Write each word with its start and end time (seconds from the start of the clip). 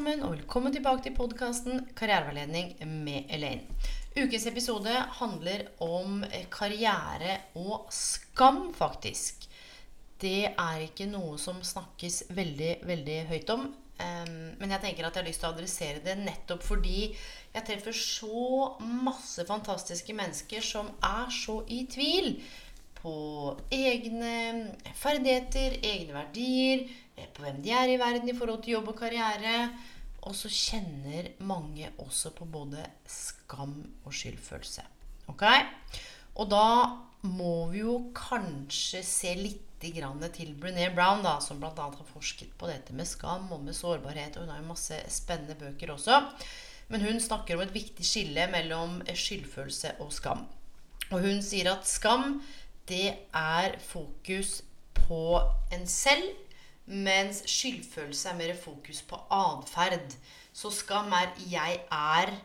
Sammen, 0.00 0.22
og 0.24 0.32
velkommen 0.32 0.72
tilbake 0.72 1.02
til 1.04 1.12
podkasten 1.16 1.80
Karriereveiledning 1.98 2.70
med 3.04 3.28
Elaine. 3.34 3.66
Ukens 4.16 4.46
episode 4.46 4.92
handler 5.18 5.66
om 5.84 6.22
karriere 6.50 7.36
og 7.54 7.90
skam, 7.92 8.72
faktisk. 8.74 9.44
Det 10.20 10.52
er 10.54 10.86
ikke 10.86 11.04
noe 11.10 11.36
som 11.38 11.60
snakkes 11.60 12.30
veldig, 12.32 12.78
veldig 12.88 13.18
høyt 13.28 13.52
om. 13.52 13.68
Em, 14.00 14.56
Men 14.60 14.74
jeg 14.74 14.82
tenker 14.84 15.06
at 15.06 15.14
jeg 15.14 15.22
har 15.22 15.28
lyst 15.28 15.42
til 15.44 15.50
å 15.50 15.54
adressere 15.54 16.02
det 16.04 16.16
nettopp 16.20 16.64
fordi 16.64 17.10
jeg 17.54 17.66
treffer 17.66 17.96
så 17.96 18.74
masse 18.80 19.44
fantastiske 19.48 20.14
mennesker 20.16 20.64
som 20.64 20.90
er 21.02 21.30
så 21.34 21.60
i 21.68 21.84
tvil 21.90 22.34
på 23.00 23.14
egne 23.72 24.34
ferdigheter, 24.98 25.78
egne 25.80 26.14
verdier, 26.14 26.84
eh, 27.16 27.28
på 27.32 27.44
hvem 27.44 27.62
de 27.64 27.72
er 27.72 27.94
i 27.94 28.00
verden 28.00 28.28
i 28.28 28.36
forhold 28.36 28.62
til 28.64 28.76
jobb 28.76 28.92
og 28.92 29.00
karriere. 29.00 29.70
Og 30.28 30.36
så 30.36 30.50
kjenner 30.52 31.30
mange 31.48 31.88
også 31.98 32.34
på 32.36 32.44
både 32.44 32.84
skam 33.08 33.78
og 34.04 34.12
skyldfølelse. 34.12 34.84
Ok? 35.32 35.46
Og 36.36 36.50
da 36.50 36.66
må 37.24 37.70
vi 37.72 37.80
jo 37.82 37.96
kanskje 38.16 39.02
se 39.06 39.32
litt 39.38 39.69
til 39.80 40.54
Brené 40.60 40.94
Brown, 40.94 41.22
da, 41.24 41.38
som 41.40 41.58
bl.a. 41.60 41.72
har 41.74 42.06
forsket 42.12 42.52
på 42.58 42.68
dette 42.68 42.92
med 42.92 43.06
skam 43.06 43.50
og 43.52 43.62
med 43.64 43.74
sårbarhet. 43.74 44.36
Og 44.36 44.44
hun 44.44 44.50
har 44.50 44.60
jo 44.60 44.68
masse 44.68 44.94
spennende 45.08 45.54
bøker 45.54 45.92
også. 45.92 46.20
Men 46.88 47.00
hun 47.00 47.20
snakker 47.20 47.56
om 47.56 47.62
et 47.62 47.74
viktig 47.74 48.04
skille 48.04 48.46
mellom 48.50 49.00
skyldfølelse 49.06 49.94
og 50.00 50.12
skam. 50.12 50.46
Og 51.10 51.20
hun 51.20 51.40
sier 51.42 51.72
at 51.72 51.88
skam, 51.88 52.42
det 52.88 53.14
er 53.32 53.78
fokus 53.78 54.62
på 54.94 55.40
en 55.72 55.86
selv, 55.86 56.34
mens 56.86 57.44
skyldfølelse 57.46 58.28
er 58.28 58.36
mer 58.36 58.54
fokus 58.58 59.02
på 59.02 59.16
atferd. 59.30 60.16
Så 60.52 60.70
skam 60.70 61.12
er 61.12 61.32
'jeg 61.38 61.80
er' 61.90 62.36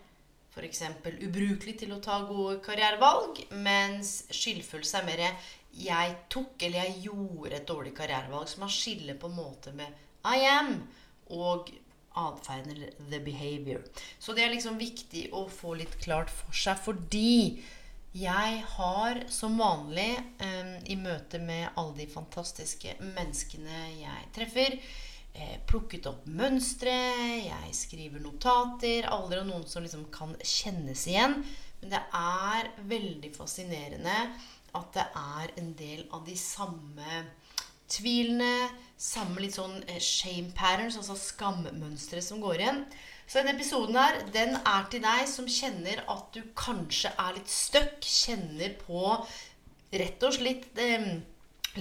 f.eks. 0.55 0.81
ubrukelig 1.27 1.79
til 1.79 1.91
å 1.91 1.99
ta 1.99 2.21
gode 2.23 2.61
karrierevalg, 2.63 3.41
mens 3.51 4.23
skyldfølelse 4.31 5.01
er 5.01 5.05
mer 5.05 5.23
'jeg 5.75 6.15
tok' 6.29 6.63
eller 6.63 6.83
'jeg 6.83 7.01
gjorde 7.03 7.55
et 7.55 7.67
dårlig 7.67 7.95
karrierevalg', 7.95 8.47
som 8.47 8.61
har 8.63 8.69
skille 8.69 9.15
på 9.19 9.27
en 9.27 9.35
måte 9.35 9.73
med 9.73 9.87
'I 10.23 10.39
am' 10.59 10.87
og 11.29 11.69
atferden 12.15 12.71
eller 12.71 12.91
'the 13.09 13.19
behavior'. 13.19 13.83
Så 14.19 14.33
det 14.33 14.43
er 14.43 14.53
liksom 14.53 14.77
viktig 14.77 15.29
å 15.33 15.49
få 15.49 15.75
litt 15.75 15.99
klart 15.99 16.29
for 16.29 16.51
seg, 16.51 16.77
fordi 16.79 17.63
jeg 18.15 18.63
har 18.77 19.25
som 19.27 19.57
vanlig 19.59 20.15
eh, 20.39 20.77
i 20.87 20.95
møte 20.95 21.39
med 21.39 21.67
alle 21.75 21.97
de 21.97 22.07
fantastiske 22.07 22.95
menneskene 23.01 23.81
jeg 23.99 24.29
treffer, 24.31 24.77
eh, 25.33 25.57
plukket 25.67 26.07
opp 26.07 26.23
mønstre, 26.25 26.95
jeg 27.43 27.75
skriver 27.75 28.23
notater, 28.23 29.09
aldri 29.11 29.43
noen 29.43 29.67
som 29.67 29.83
liksom 29.83 30.05
kan 30.15 30.31
kjennes 30.39 31.03
igjen. 31.11 31.41
Men 31.81 31.91
det 31.91 32.03
er 32.15 32.71
veldig 32.87 33.33
fascinerende 33.35 34.15
at 34.77 34.93
det 34.97 35.05
er 35.21 35.55
en 35.61 35.73
del 35.79 36.05
av 36.13 36.25
de 36.27 36.35
samme 36.39 37.25
tvilene, 37.91 38.69
samme 38.97 39.43
litt 39.43 39.57
sånn 39.57 39.77
eh, 39.85 40.01
shame 40.01 40.53
patterns, 40.57 40.97
altså 40.99 41.17
skammønstre 41.19 42.23
som 42.23 42.41
går 42.43 42.63
igjen. 42.63 42.81
Så 43.25 43.39
denne 43.39 43.55
episoden 43.55 43.97
her, 43.97 44.19
den 44.33 44.57
er 44.59 44.89
til 44.91 45.03
deg 45.05 45.25
som 45.29 45.47
kjenner 45.49 46.03
at 46.11 46.27
du 46.35 46.41
kanskje 46.57 47.13
er 47.21 47.37
litt 47.37 47.51
stuck, 47.51 48.01
kjenner 48.05 48.75
på 48.85 49.05
rett 49.95 50.25
og 50.25 50.35
slett 50.35 50.81
eh, 50.81 51.09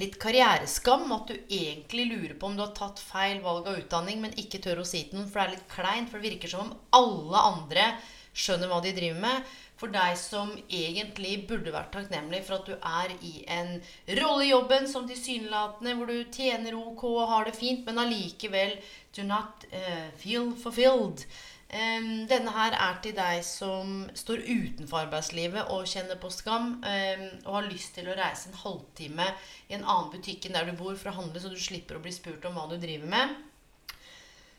litt 0.00 0.18
karriereskam, 0.20 1.06
at 1.14 1.30
du 1.30 1.36
egentlig 1.36 2.08
lurer 2.10 2.34
på 2.38 2.48
om 2.48 2.56
du 2.56 2.64
har 2.64 2.74
tatt 2.76 3.02
feil 3.02 3.40
valg 3.44 3.68
av 3.70 3.78
utdanning, 3.84 4.20
men 4.24 4.36
ikke 4.40 4.62
tør 4.64 4.82
å 4.82 4.88
si 4.88 5.04
til 5.06 5.20
noen, 5.20 5.30
for 5.30 5.40
det 5.40 5.46
er 5.46 5.56
litt 5.56 5.70
kleint, 5.72 6.10
for 6.10 6.18
det 6.18 6.32
virker 6.32 6.52
som 6.52 6.66
om 6.66 6.76
alle 6.98 7.44
andre 7.52 7.88
skjønner 8.34 8.70
hva 8.70 8.80
de 8.84 8.92
driver 8.96 9.22
med. 9.22 9.54
For 9.80 9.90
deg 9.90 10.14
som 10.18 10.52
egentlig 10.68 11.32
burde 11.48 11.72
vært 11.74 11.90
takknemlig 11.94 12.44
for 12.46 12.60
at 12.60 12.68
du 12.68 12.74
er 12.76 13.14
i 13.26 13.32
en 13.50 13.72
rolle 14.20 14.44
i 14.46 14.52
jobben 14.52 14.86
som 14.90 15.08
tilsynelatende, 15.08 15.96
hvor 15.98 16.10
du 16.10 16.30
tjener 16.34 16.76
ok 16.78 17.02
og 17.10 17.24
har 17.32 17.48
det 17.48 17.56
fint, 17.58 17.82
men 17.86 17.98
allikevel 18.04 18.76
do 19.16 19.26
not 19.26 19.66
uh, 19.74 20.06
feel 20.20 20.52
fulfilled. 20.62 21.26
Um, 21.74 22.28
denne 22.30 22.52
her 22.54 22.76
er 22.78 23.00
til 23.02 23.16
deg 23.16 23.40
som 23.42 24.04
står 24.14 24.44
utenfor 24.46 25.08
arbeidslivet 25.08 25.72
og 25.74 25.88
kjenner 25.90 26.20
på 26.22 26.30
skam, 26.30 26.76
um, 26.78 27.24
og 27.48 27.56
har 27.56 27.66
lyst 27.66 27.96
til 27.98 28.06
å 28.06 28.14
reise 28.14 28.52
en 28.52 28.60
halvtime 28.60 29.26
i 29.66 29.74
en 29.74 29.82
annen 29.82 30.12
butikk 30.12 30.46
enn 30.46 30.54
der 30.54 30.70
du 30.70 30.78
bor 30.78 30.94
for 30.94 31.10
å 31.10 31.16
handle, 31.18 31.42
så 31.42 31.50
du 31.50 31.58
slipper 31.58 31.98
å 31.98 32.04
bli 32.04 32.14
spurt 32.14 32.46
om 32.46 32.54
hva 32.54 32.68
du 32.70 32.78
driver 32.78 33.10
med. 33.10 33.34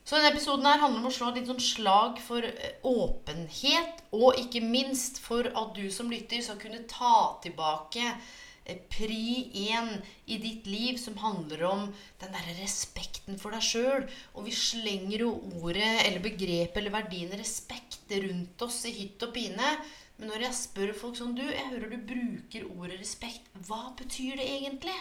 Så 0.05 0.19
denne 0.19 0.29
episoden 0.35 0.67
her 0.69 0.83
handler 0.83 1.01
om 1.01 1.09
å 1.09 1.13
slå 1.13 1.31
litt 1.33 1.47
sånn 1.49 1.61
slag 1.66 2.19
for 2.21 2.45
eh, 2.45 2.73
åpenhet, 2.85 4.03
og 4.13 4.38
ikke 4.38 4.61
minst 4.61 5.17
for 5.23 5.47
at 5.49 5.71
du 5.73 5.88
som 5.89 6.11
lytter 6.13 6.43
skal 6.45 6.59
kunne 6.61 6.83
ta 6.85 7.39
tilbake 7.41 8.03
eh, 8.05 8.83
pri 8.94 9.47
én 9.63 9.88
i 10.29 10.38
ditt 10.44 10.67
liv 10.69 10.99
som 11.01 11.17
handler 11.23 11.63
om 11.71 11.88
den 12.21 12.35
derre 12.38 12.53
respekten 12.59 13.39
for 13.41 13.57
deg 13.57 13.65
sjøl. 13.65 14.05
Og 14.38 14.45
vi 14.45 14.53
slenger 14.53 15.23
jo 15.25 15.31
ordet 15.63 15.95
eller 16.03 16.21
begrepet 16.21 16.77
eller 16.83 16.94
verdien 16.94 17.33
respekt 17.39 18.13
rundt 18.13 18.61
oss 18.61 18.83
i 18.85 18.94
hytt 18.99 19.25
og 19.25 19.33
pine. 19.33 19.71
Men 20.19 20.29
når 20.29 20.45
jeg 20.45 20.59
spør 20.59 20.94
folk 20.99 21.17
sånn 21.17 21.33
Du, 21.33 21.41
jeg 21.47 21.71
hører 21.71 21.95
du 21.95 21.97
bruker 22.11 22.67
ordet 22.75 22.99
respekt. 23.01 23.49
Hva 23.65 23.89
betyr 23.97 24.38
det 24.38 24.45
egentlig? 24.59 24.99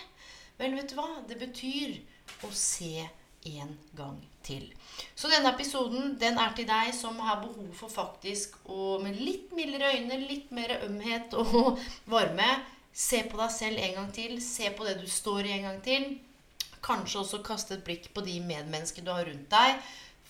Vel, 0.56 0.78
vet 0.78 0.88
du 0.94 0.96
hva? 0.96 1.10
Det 1.28 1.36
betyr 1.44 2.00
å 2.48 2.50
se 2.56 3.04
en 3.44 3.74
gang 3.96 4.20
til. 4.44 4.68
Så 5.14 5.28
denne 5.32 5.52
episoden 5.54 6.14
den 6.20 6.38
er 6.40 6.54
til 6.56 6.68
deg 6.68 6.92
som 6.96 7.18
har 7.24 7.42
behov 7.42 7.72
for 7.76 7.92
faktisk 7.92 8.56
å 8.70 8.98
med 9.02 9.18
litt 9.20 9.52
mildere 9.56 9.94
øyne, 9.96 10.20
litt 10.28 10.52
mer 10.54 10.78
ømhet 10.84 11.34
og 11.42 11.80
varme 12.10 12.48
se 12.94 13.24
på 13.26 13.40
deg 13.40 13.52
selv 13.52 13.82
en 13.82 13.98
gang 14.00 14.14
til. 14.14 14.38
Se 14.44 14.70
på 14.76 14.86
det 14.86 14.98
du 15.02 15.08
står 15.10 15.48
i 15.48 15.58
en 15.58 15.68
gang 15.70 15.82
til. 15.84 16.08
Kanskje 16.84 17.22
også 17.22 17.44
kaste 17.44 17.78
et 17.78 17.84
blikk 17.86 18.10
på 18.14 18.24
de 18.26 18.38
medmennesker 18.44 19.04
du 19.04 19.12
har 19.12 19.26
rundt 19.28 19.50
deg. 19.52 19.84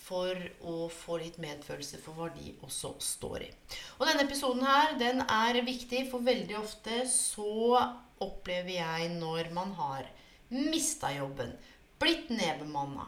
For 0.05 0.37
å 0.69 0.85
få 0.93 1.15
litt 1.17 1.39
medfølelse 1.41 1.97
for 2.03 2.13
hva 2.13 2.27
de 2.35 2.51
også 2.65 2.91
står 3.01 3.47
i. 3.47 3.47
Og 3.97 4.03
denne 4.05 4.27
episoden 4.27 4.61
her, 4.61 4.93
den 5.01 5.23
er 5.23 5.57
viktig, 5.65 6.03
for 6.11 6.21
veldig 6.21 6.59
ofte 6.59 6.99
så 7.09 7.79
opplever 8.21 8.75
jeg 8.77 9.07
når 9.17 9.49
man 9.55 9.73
har 9.79 10.05
mista 10.53 11.09
jobben, 11.09 11.55
blitt 12.01 12.31
nedbemanna, 12.33 13.07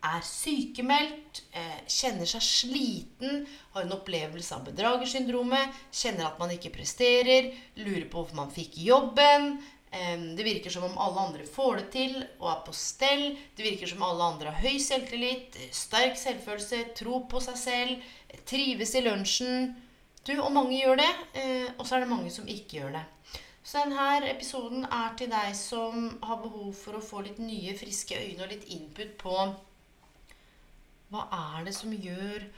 er 0.00 0.22
sykemeldt, 0.24 1.42
eh, 1.52 1.80
kjenner 1.86 2.28
seg 2.28 2.40
sliten, 2.44 3.44
har 3.74 3.82
en 3.82 3.92
opplevelse 3.92 4.54
av 4.56 4.64
bedragersyndromet, 4.70 5.76
kjenner 5.92 6.30
at 6.30 6.38
man 6.40 6.54
ikke 6.54 6.72
presterer, 6.72 7.50
lurer 7.76 8.08
på 8.08 8.22
hvorfor 8.22 8.38
man 8.38 8.54
fikk 8.54 8.78
jobben. 8.80 9.58
Eh, 9.92 10.16
det 10.36 10.46
virker 10.46 10.70
som 10.70 10.86
om 10.86 10.96
alle 10.98 11.26
andre 11.26 11.44
får 11.44 11.76
det 11.76 11.86
til 11.92 12.16
og 12.38 12.48
er 12.52 12.64
på 12.64 12.72
stell. 12.72 13.36
Det 13.56 13.66
virker 13.66 13.90
som 13.90 14.02
alle 14.06 14.32
andre 14.32 14.54
har 14.54 14.64
høy 14.64 14.78
selvtillit, 14.80 15.58
sterk 15.74 16.16
selvfølelse, 16.16 16.94
tro 16.96 17.24
på 17.28 17.42
seg 17.44 17.60
selv, 17.60 18.10
trives 18.46 18.94
i 18.94 19.04
lunsjen. 19.04 19.74
Du, 20.24 20.34
og 20.40 20.52
mange 20.52 20.78
gjør 20.78 21.00
det, 21.00 21.12
eh, 21.34 21.68
og 21.76 21.86
så 21.86 21.96
er 21.96 22.04
det 22.04 22.12
mange 22.12 22.30
som 22.32 22.48
ikke 22.48 22.80
gjør 22.80 23.00
det. 23.00 23.04
Så 23.70 23.84
denne 23.84 24.26
episoden 24.26 24.82
er 24.82 25.12
til 25.14 25.28
deg 25.30 25.52
som 25.54 26.08
har 26.26 26.40
behov 26.42 26.72
for 26.74 26.98
å 26.98 27.04
få 27.06 27.20
litt 27.22 27.38
nye, 27.38 27.76
friske 27.78 28.16
øyne 28.18 28.42
og 28.42 28.50
litt 28.50 28.64
input 28.74 29.12
på 29.20 29.34
hva 31.10 31.22
er 31.36 31.68
det 31.68 31.74
som 31.76 31.94
gjør 31.94 32.48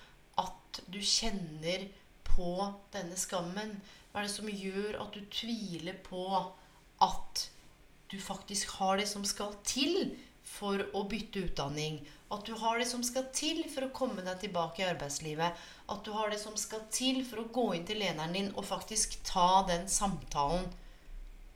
at 0.41 0.81
du 0.93 0.99
kjenner 1.05 1.85
på 2.25 2.49
denne 2.97 3.17
skammen? 3.21 3.75
Hva 4.09 4.23
er 4.23 4.29
det 4.29 4.33
som 4.39 4.49
gjør 4.49 4.99
at 5.05 5.13
du 5.13 5.21
tviler 5.33 6.01
på 6.05 6.25
at 7.05 7.45
du 8.09 8.19
faktisk 8.21 8.73
har 8.79 8.97
det 9.01 9.09
som 9.13 9.25
skal 9.29 9.53
til 9.69 10.15
for 10.49 10.81
å 10.97 11.05
bytte 11.13 11.47
utdanning. 11.47 12.01
At 12.33 12.49
du 12.49 12.57
har 12.57 12.81
det 12.81 12.89
som 12.89 13.05
skal 13.05 13.29
til 13.37 13.67
for 13.73 13.85
å 13.85 13.95
komme 13.97 14.25
deg 14.25 14.47
tilbake 14.47 14.81
i 14.81 14.89
arbeidslivet. 14.89 15.61
At 15.93 16.05
du 16.05 16.13
har 16.17 16.33
det 16.33 16.41
som 16.41 16.57
skal 16.61 16.87
til 16.93 17.21
for 17.29 17.45
å 17.45 17.51
gå 17.53 17.73
inn 17.77 17.89
til 17.89 18.01
lederen 18.01 18.37
din 18.37 18.55
og 18.57 18.65
faktisk 18.69 19.21
ta 19.29 19.67
den 19.69 19.89
samtalen. 19.93 20.73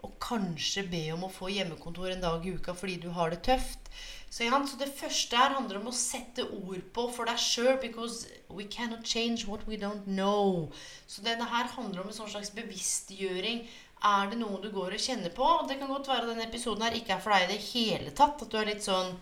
Og 0.04 0.18
kanskje 0.20 0.84
be 0.90 1.02
om 1.14 1.24
å 1.24 1.32
få 1.32 1.48
hjemmekontor 1.54 2.12
en 2.12 2.24
dag 2.24 2.44
i 2.44 2.52
uka 2.56 2.74
fordi 2.76 2.98
du 3.06 3.08
har 3.16 3.32
det 3.32 3.40
tøft. 3.46 3.88
Så, 4.28 4.44
ja, 4.44 4.58
så 4.68 4.76
det 4.76 4.90
første 4.98 5.38
her 5.38 5.54
handler 5.56 5.78
om 5.80 5.88
å 5.88 5.94
sette 5.96 6.44
ord 6.44 6.82
på 6.92 7.06
for 7.14 7.30
deg 7.30 7.40
sjøl. 7.40 7.78
Because 7.80 8.28
we 8.52 8.66
cannot 8.68 9.06
change 9.06 9.46
what 9.48 9.64
we 9.70 9.78
don't 9.80 10.04
know. 10.04 10.68
Så 11.08 11.24
denne 11.24 11.48
her 11.48 11.70
handler 11.76 12.04
om 12.04 12.12
en 12.12 12.18
sånn 12.18 12.32
slags 12.34 12.52
bevisstgjøring. 12.58 13.64
Er 14.04 14.30
det 14.30 14.38
noe 14.42 14.60
du 14.60 14.68
går 14.74 14.98
og 14.98 15.02
kjenner 15.02 15.32
på? 15.32 15.48
Det 15.70 15.78
kan 15.80 15.90
godt 15.90 16.10
være 16.12 16.28
denne 16.28 16.44
episoden 16.44 16.84
her 16.84 16.98
ikke 16.98 17.16
er 17.16 17.22
for 17.24 17.32
deg 17.32 17.46
i 17.46 17.54
det 17.54 17.62
hele 17.70 18.12
tatt. 18.12 18.42
At 18.44 18.52
du 18.52 18.60
er 18.60 18.68
litt 18.68 18.84
sånn 18.84 19.16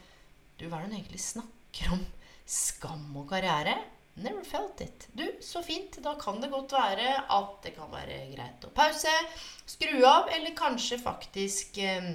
Du, 0.59 0.69
hva 0.71 0.79
er 0.79 0.85
det 0.85 0.93
hun 0.93 0.99
egentlig 1.00 1.23
snakker 1.23 1.94
om? 1.97 2.03
Skam 2.47 3.09
og 3.19 3.29
karriere? 3.31 3.75
Never 4.14 4.44
felt 4.46 4.81
it. 4.81 5.08
Du, 5.12 5.25
så 5.43 5.62
fint. 5.62 5.99
Da 6.02 6.14
kan 6.20 6.40
det 6.40 6.52
godt 6.52 6.72
være 6.72 7.16
at 7.34 7.56
det 7.64 7.75
kan 7.75 7.90
være 7.90 8.20
greit 8.31 8.66
å 8.66 8.70
pause, 8.75 9.11
skru 9.66 9.96
av, 10.06 10.31
eller 10.31 10.55
kanskje 10.55 11.00
faktisk 11.02 11.81
eh, 11.82 12.14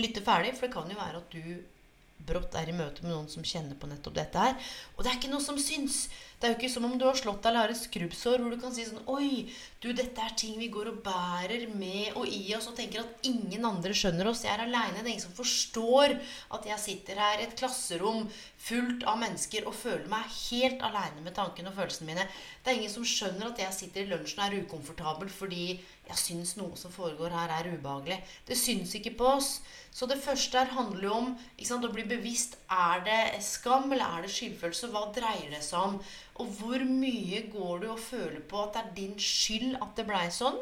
lytte 0.00 0.24
ferdig. 0.26 0.56
For 0.56 0.66
det 0.66 0.74
kan 0.74 0.90
jo 0.90 0.98
være 0.98 1.22
at 1.22 1.36
du 1.36 2.26
brått 2.26 2.56
er 2.58 2.72
i 2.72 2.74
møte 2.74 3.04
med 3.04 3.12
noen 3.12 3.28
som 3.30 3.46
kjenner 3.46 3.78
på 3.78 3.88
nettopp 3.90 4.16
dette 4.16 4.42
her. 4.42 4.56
Og 4.96 5.04
det 5.04 5.12
er 5.12 5.20
ikke 5.20 5.30
noe 5.30 5.44
som 5.44 5.60
syns. 5.60 6.06
Det 6.36 6.44
er 6.44 6.52
jo 6.52 6.56
ikke 6.58 6.68
som 6.68 6.84
om 6.84 6.98
du 7.00 7.06
har 7.06 7.16
slått 7.16 7.40
deg 7.40 7.48
eller 7.48 7.64
har 7.64 7.72
et 7.72 7.78
skrubbsår 7.80 8.42
hvor 8.42 8.52
du 8.52 8.60
kan 8.60 8.74
si 8.76 8.84
sånn 8.84 9.06
Oi, 9.08 9.46
du, 9.80 9.88
dette 9.96 10.20
er 10.20 10.34
ting 10.36 10.58
vi 10.60 10.68
går 10.72 10.90
og 10.90 10.98
bærer 11.04 11.64
med 11.72 12.18
og 12.18 12.28
i 12.28 12.42
oss 12.56 12.68
og 12.68 12.76
tenker 12.76 13.00
at 13.00 13.28
ingen 13.28 13.64
andre 13.64 13.94
skjønner 13.96 14.28
oss. 14.28 14.42
Jeg 14.44 14.52
er 14.52 14.66
aleine. 14.66 14.98
Det 14.98 15.06
er 15.06 15.14
ingen 15.14 15.24
som 15.24 15.36
forstår 15.36 16.16
at 16.58 16.68
jeg 16.68 16.82
sitter 16.82 17.22
her 17.22 17.40
i 17.40 17.46
et 17.46 17.56
klasserom 17.56 18.26
fullt 18.66 19.06
av 19.08 19.20
mennesker 19.22 19.64
og 19.68 19.76
føler 19.78 20.08
meg 20.12 20.28
helt 20.50 20.84
aleine 20.84 21.24
med 21.24 21.36
tankene 21.38 21.72
og 21.72 21.78
følelsene 21.78 22.10
mine. 22.10 22.28
Det 22.60 22.72
er 22.72 22.80
ingen 22.82 22.92
som 22.92 23.06
skjønner 23.08 23.52
at 23.52 23.62
jeg 23.62 23.78
sitter 23.80 24.04
i 24.04 24.10
lunsjen 24.12 24.42
og 24.42 24.46
er 24.48 24.66
ukomfortabel 24.66 25.32
fordi 25.32 25.66
jeg 26.06 26.20
syns 26.20 26.52
noe 26.54 26.76
som 26.78 26.92
foregår 26.94 27.32
her, 27.34 27.50
er 27.50 27.72
ubehagelig. 27.72 28.20
Det 28.46 28.58
syns 28.58 28.92
ikke 28.94 29.16
på 29.18 29.26
oss. 29.38 29.56
Så 29.90 30.06
det 30.06 30.20
første 30.22 30.60
her 30.60 30.70
handler 30.76 31.08
jo 31.08 31.14
om 31.16 31.32
sant, 31.66 31.86
å 31.86 31.90
bli 31.94 32.04
bevisst. 32.06 32.58
Er 32.70 33.02
det 33.06 33.42
skam, 33.42 33.90
eller 33.90 34.18
er 34.18 34.26
det 34.26 34.34
skyldfølelse? 34.34 34.92
Hva 34.92 35.08
dreier 35.16 35.50
det 35.50 35.64
seg 35.66 35.82
om? 35.82 35.98
Og 36.42 36.48
hvor 36.58 36.82
mye 36.84 37.42
går 37.52 37.82
du 37.82 37.90
og 37.92 38.00
føler 38.02 38.42
på 38.48 38.62
at 38.62 38.74
det 38.74 38.82
er 38.82 38.96
din 38.96 39.14
skyld 39.20 39.78
at 39.80 39.94
det 39.96 40.06
blei 40.08 40.26
sånn? 40.34 40.58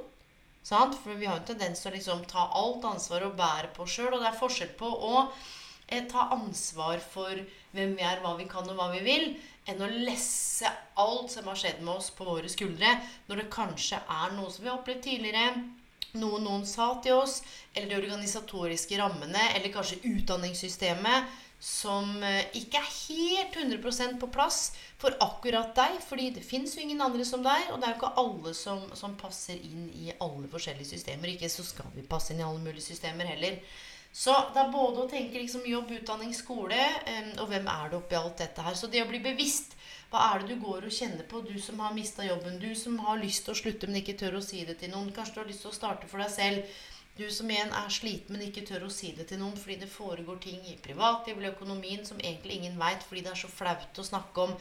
Sant? 0.64 0.96
For 1.02 1.18
vi 1.18 1.28
har 1.28 1.36
jo 1.36 1.42
en 1.42 1.50
tendens 1.52 1.82
til 1.82 1.90
å 1.90 1.94
liksom 1.96 2.22
ta 2.30 2.46
alt 2.56 2.86
ansvar 2.88 3.26
og 3.26 3.36
bære 3.38 3.72
på 3.76 3.86
sjøl. 3.90 4.14
Og 4.14 4.22
det 4.22 4.30
er 4.30 4.38
forskjell 4.38 4.72
på 4.78 4.88
å 4.88 5.14
eh, 5.26 6.06
ta 6.10 6.30
ansvar 6.36 7.02
for 7.02 7.42
hvem 7.74 7.96
vi 7.98 8.06
er, 8.06 8.22
hva 8.22 8.36
vi 8.38 8.48
kan 8.48 8.68
og 8.70 8.78
hva 8.78 8.88
vi 8.94 9.02
vil, 9.04 9.34
enn 9.68 9.82
å 9.82 9.90
lesse 9.90 10.70
alt 11.00 11.32
som 11.32 11.48
har 11.50 11.58
skjedd 11.58 11.82
med 11.82 11.96
oss, 11.96 12.10
på 12.14 12.26
våre 12.28 12.50
skuldre, 12.52 12.94
når 13.28 13.42
det 13.42 13.52
kanskje 13.52 14.00
er 14.00 14.36
noe 14.36 14.52
som 14.52 14.64
vi 14.64 14.70
har 14.70 14.78
opplevd 14.78 15.02
tidligere, 15.04 15.64
noe 16.20 16.38
noen 16.42 16.64
sa 16.68 16.92
til 17.02 17.18
oss, 17.18 17.40
eller 17.74 17.90
de 17.90 17.98
organisatoriske 17.98 19.00
rammene, 19.00 19.48
eller 19.56 19.72
kanskje 19.74 20.02
utdanningssystemet, 20.06 21.32
som 21.64 22.18
eh, 22.20 22.44
ikke 22.60 22.76
er 22.76 22.90
helt 22.92 23.54
100% 23.56 24.18
på 24.20 24.28
plass 24.28 24.74
for 25.00 25.16
akkurat 25.24 25.72
deg. 25.76 25.96
fordi 26.04 26.28
det 26.36 26.44
fins 26.44 26.76
jo 26.76 26.82
ingen 26.84 27.00
andre 27.00 27.24
som 27.24 27.42
deg, 27.44 27.70
og 27.72 27.80
det 27.80 27.88
er 27.88 27.94
jo 27.94 28.00
ikke 28.02 28.20
alle 28.20 28.52
som, 28.58 28.84
som, 28.92 29.16
passer 29.16 29.56
inn 29.56 29.88
i 29.96 30.12
alle 30.20 30.50
forskjellige 30.52 30.92
systemer. 30.92 31.32
Ikke 31.32 31.48
så 31.48 31.64
skal 31.64 31.88
vi 31.96 32.04
passe 32.04 32.34
inn 32.34 32.42
i 32.42 32.44
alle 32.44 32.60
mulige 32.60 32.84
systemer 32.84 33.32
heller. 33.32 33.56
Så 34.14 34.34
det 34.52 34.60
er 34.60 34.70
både 34.70 35.02
å 35.02 35.10
tenke 35.10 35.40
liksom 35.40 35.64
jobb, 35.66 35.88
utdanning, 35.96 36.34
skole, 36.36 36.76
um, 37.08 37.30
og 37.42 37.48
hvem 37.50 37.64
er 37.66 37.88
det 37.90 37.96
oppi 37.98 38.18
alt 38.18 38.44
dette 38.44 38.62
her. 38.62 38.76
Så 38.78 38.92
det 38.92 39.02
å 39.02 39.08
bli 39.08 39.18
bevisst 39.24 39.72
hva 40.12 40.28
er 40.30 40.44
det 40.44 40.54
du 40.54 40.60
går 40.62 40.84
og 40.86 40.94
kjenner 40.94 41.24
på, 41.26 41.40
du 41.42 41.56
som 41.58 41.80
har 41.82 41.96
mista 41.96 42.22
jobben, 42.22 42.60
du 42.62 42.70
som 42.78 43.00
har 43.02 43.18
lyst 43.18 43.48
til 43.48 43.56
å 43.56 43.58
slutte, 43.58 43.88
men 43.88 43.98
ikke 44.04 44.14
tør 44.20 44.36
å 44.38 44.44
si 44.44 44.60
det 44.68 44.76
til 44.78 44.92
noen. 44.92 45.10
Kanskje 45.16 45.34
du 45.34 45.40
har 45.40 45.48
lyst 45.48 45.64
til 45.64 45.72
å 45.72 45.78
starte 45.80 46.06
for 46.12 46.22
deg 46.22 46.30
selv. 46.30 46.76
Du 47.14 47.28
som 47.30 47.50
igjen 47.50 47.70
er 47.70 47.92
sliten, 47.94 48.34
men 48.34 48.48
ikke 48.48 48.64
tør 48.66 48.88
å 48.88 48.90
si 48.90 49.12
det 49.14 49.28
til 49.30 49.38
noen 49.38 49.54
fordi 49.54 49.76
det 49.84 49.90
foregår 49.92 50.40
ting 50.42 50.64
i 50.66 50.74
privatlivet 50.82 51.38
eller 51.38 51.54
økonomien 51.54 52.02
som 52.06 52.18
egentlig 52.18 52.56
ingen 52.58 52.78
veit 52.80 53.06
fordi 53.06 53.22
det 53.22 53.30
er 53.30 53.40
så 53.44 53.50
flaut 53.52 54.00
å 54.02 54.06
snakke 54.08 54.46
om. 54.48 54.56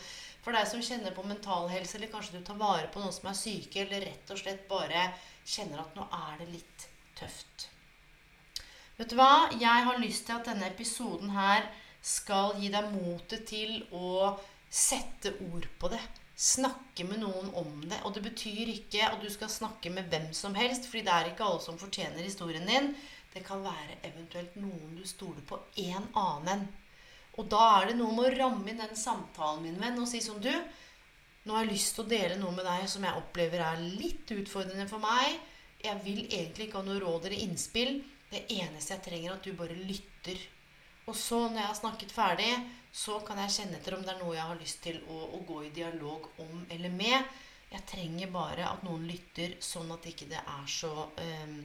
For 0.46 0.54
deg 0.54 0.70
som 0.70 0.84
kjenner 0.86 1.16
på 1.16 1.26
mental 1.26 1.66
helse, 1.72 1.98
eller 1.98 2.12
kanskje 2.14 2.38
du 2.38 2.46
tar 2.46 2.60
vare 2.60 2.92
på 2.94 3.02
noen 3.02 3.16
som 3.16 3.32
er 3.32 3.40
syke, 3.40 3.82
eller 3.82 4.06
rett 4.06 4.34
og 4.36 4.42
slett 4.44 4.68
bare 4.70 5.08
kjenner 5.42 5.82
at 5.82 5.98
nå 5.98 6.06
er 6.20 6.42
det 6.44 6.50
litt 6.52 6.88
tøft. 7.18 7.70
Vet 9.00 9.10
du 9.10 9.18
hva? 9.18 9.50
Jeg 9.58 9.88
har 9.88 10.02
lyst 10.04 10.28
til 10.28 10.38
at 10.38 10.52
denne 10.52 10.70
episoden 10.70 11.34
her 11.34 11.66
skal 12.06 12.54
gi 12.62 12.70
deg 12.70 12.92
motet 12.94 13.48
til 13.50 13.80
å 13.96 14.36
sette 14.70 15.34
ord 15.50 15.66
på 15.80 15.90
det 15.90 16.02
snakke 16.36 17.06
med 17.08 17.22
noen 17.22 17.50
om 17.60 17.74
det. 17.86 18.00
Og 18.04 18.14
det 18.16 18.24
betyr 18.26 18.72
ikke 18.74 19.08
at 19.08 19.22
du 19.22 19.30
skal 19.32 19.52
snakke 19.52 19.92
med 19.94 20.10
hvem 20.12 20.32
som 20.36 20.56
helst, 20.58 20.88
fordi 20.90 21.06
det 21.08 21.16
er 21.16 21.32
ikke 21.32 21.48
alle 21.48 21.64
som 21.64 21.80
fortjener 21.82 22.24
historien 22.26 22.68
din. 22.68 22.94
Det 23.34 23.44
kan 23.46 23.64
være 23.66 24.00
eventuelt 24.06 24.56
noen 24.62 24.96
du 24.98 25.06
stoler 25.10 25.42
på 25.50 25.60
en 25.88 26.08
annen 26.14 26.54
enn. 26.56 26.66
Og 27.42 27.48
da 27.50 27.64
er 27.80 27.90
det 27.90 27.98
noe 27.98 28.14
med 28.14 28.28
å 28.30 28.34
ramme 28.36 28.70
inn 28.70 28.82
den 28.82 28.98
samtalen, 28.98 29.64
min 29.66 29.80
venn, 29.82 29.98
og 30.02 30.10
si 30.10 30.22
som 30.22 30.42
du 30.42 30.54
Nå 31.44 31.58
har 31.58 31.66
jeg 31.66 31.74
lyst 31.74 31.98
til 31.98 32.06
å 32.06 32.08
dele 32.08 32.36
noe 32.40 32.56
med 32.56 32.64
deg 32.64 32.86
som 32.88 33.04
jeg 33.04 33.20
opplever 33.20 33.60
er 33.60 33.82
litt 34.00 34.30
utfordrende 34.32 34.86
for 34.88 35.04
meg. 35.04 35.34
Jeg 35.84 36.00
vil 36.06 36.22
egentlig 36.30 36.70
ikke 36.70 36.80
ha 36.80 36.88
noe 36.88 37.02
råd 37.04 37.26
eller 37.28 37.42
innspill. 37.44 37.98
Det 38.30 38.46
eneste 38.56 38.94
jeg 38.94 39.04
trenger, 39.04 39.34
er 39.34 39.36
at 39.36 39.50
du 39.50 39.58
bare 39.60 39.76
lytter. 39.76 40.40
Og 41.06 41.16
så, 41.16 41.40
når 41.50 41.60
jeg 41.60 41.70
har 41.70 41.80
snakket 41.80 42.16
ferdig, 42.16 42.52
så 42.94 43.18
kan 43.26 43.42
jeg 43.44 43.56
kjenne 43.58 43.80
etter 43.80 43.98
om 43.98 44.04
det 44.06 44.14
er 44.14 44.22
noe 44.22 44.38
jeg 44.38 44.50
har 44.52 44.60
lyst 44.60 44.84
til 44.86 45.02
å, 45.10 45.20
å 45.36 45.42
gå 45.48 45.64
i 45.66 45.74
dialog 45.76 46.30
om 46.44 46.64
eller 46.72 46.94
med. 46.94 47.34
Jeg 47.74 47.88
trenger 47.90 48.32
bare 48.32 48.68
at 48.70 48.84
noen 48.86 49.08
lytter, 49.10 49.58
sånn 49.64 49.92
at 49.96 50.06
ikke 50.06 50.30
det 50.30 50.40
ikke 50.40 50.58
er 50.62 50.68
så 50.70 50.94
um, 51.10 51.56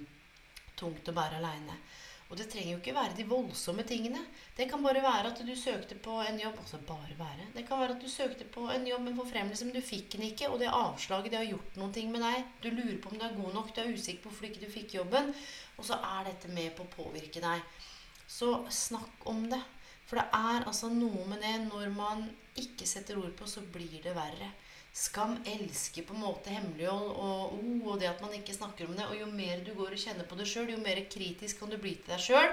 tungt 0.79 1.11
å 1.11 1.15
bære 1.15 1.39
aleine. 1.39 1.77
Og 2.29 2.37
det 2.37 2.49
trenger 2.53 2.75
jo 2.75 2.79
ikke 2.83 2.93
være 2.97 3.17
de 3.17 3.25
voldsomme 3.29 3.85
tingene. 3.89 4.21
Det 4.57 4.67
kan 4.69 4.83
bare 4.85 5.01
være 5.01 5.31
at 5.31 5.39
du 5.49 5.53
søkte 5.57 5.97
på 6.05 6.19
en 6.21 6.41
jobb 6.41 6.59
Altså 6.61 6.81
bare 6.85 7.15
være. 7.17 7.47
Det 7.55 7.65
kan 7.69 7.81
være 7.81 7.95
at 7.97 8.03
du 8.05 8.09
søkte 8.13 8.45
på 8.45 8.67
en 8.73 8.85
jobb 8.89 9.07
med 9.07 9.17
forfremmelse, 9.17 9.65
men 9.65 9.77
du 9.77 9.81
fikk 9.85 10.11
den 10.13 10.27
ikke. 10.27 10.51
Og 10.53 10.61
det 10.61 10.69
avslaget 10.69 11.33
det 11.33 11.41
har 11.41 11.49
gjort 11.49 11.79
noen 11.81 11.95
ting 11.97 12.13
med 12.13 12.25
deg. 12.25 12.51
Du 12.61 12.69
lurer 12.69 12.99
på 13.01 13.13
om 13.13 13.21
du 13.21 13.25
er 13.25 13.39
god 13.39 13.57
nok, 13.57 13.73
du 13.73 13.81
er 13.81 13.95
usikker 13.95 14.27
på 14.27 14.33
hvorfor 14.33 14.49
ikke 14.51 14.67
du 14.67 14.75
fikk 14.75 14.99
jobben. 14.99 15.33
Og 15.79 15.89
så 15.89 15.97
er 15.97 16.29
dette 16.29 16.53
med 16.53 16.75
på 16.77 16.85
å 16.85 16.93
påvirke 16.99 17.41
deg. 17.45 17.65
Så 18.29 18.53
snakk 18.71 19.27
om 19.31 19.47
det. 19.51 19.61
For 20.09 20.21
det 20.21 20.29
er 20.37 20.65
altså 20.69 20.89
noe 20.93 21.27
med 21.29 21.43
det 21.45 21.55
når 21.67 21.91
man 21.93 22.25
ikke 22.59 22.87
setter 22.89 23.19
ord 23.21 23.35
på, 23.37 23.49
så 23.49 23.63
blir 23.75 24.01
det 24.05 24.15
verre. 24.17 24.51
Skam 24.99 25.37
elsker 25.47 26.07
på 26.07 26.15
en 26.17 26.23
måte 26.25 26.51
hemmelighold 26.51 27.11
og, 27.13 27.53
oh, 27.55 27.91
og 27.93 28.01
det 28.01 28.09
at 28.11 28.23
man 28.25 28.33
ikke 28.35 28.57
snakker 28.57 28.89
om 28.89 28.97
det. 28.97 29.07
Og 29.07 29.21
jo 29.21 29.29
mer 29.31 29.63
du 29.65 29.75
går 29.77 29.95
og 29.95 30.03
kjenner 30.03 30.29
på 30.29 30.39
det 30.39 30.49
sjøl, 30.49 30.73
jo 30.73 30.81
mer 30.83 31.01
kritisk 31.13 31.61
kan 31.61 31.73
du 31.73 31.79
bli 31.81 31.95
til 31.99 32.15
deg 32.15 32.25
sjøl. 32.25 32.51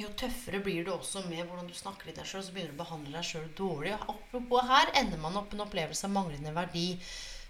Jo 0.00 0.08
tøffere 0.18 0.58
blir 0.62 0.86
du 0.86 0.90
også 0.94 1.22
med 1.28 1.44
hvordan 1.44 1.68
du 1.70 1.74
snakker 1.76 2.08
til 2.08 2.18
deg 2.18 2.30
sjøl. 2.30 2.42
Så 2.46 2.54
begynner 2.54 2.74
du 2.74 2.78
å 2.78 2.84
behandle 2.84 3.18
deg 3.18 3.28
sjøl 3.28 3.50
dårlig. 3.58 3.94
Og 4.40 4.58
her 4.70 4.94
ender 5.02 5.22
man 5.22 5.38
opp 5.38 5.54
en 5.54 5.66
opplevelse 5.66 6.08
av 6.08 6.14
manglende 6.16 6.54
verdi. 6.56 6.88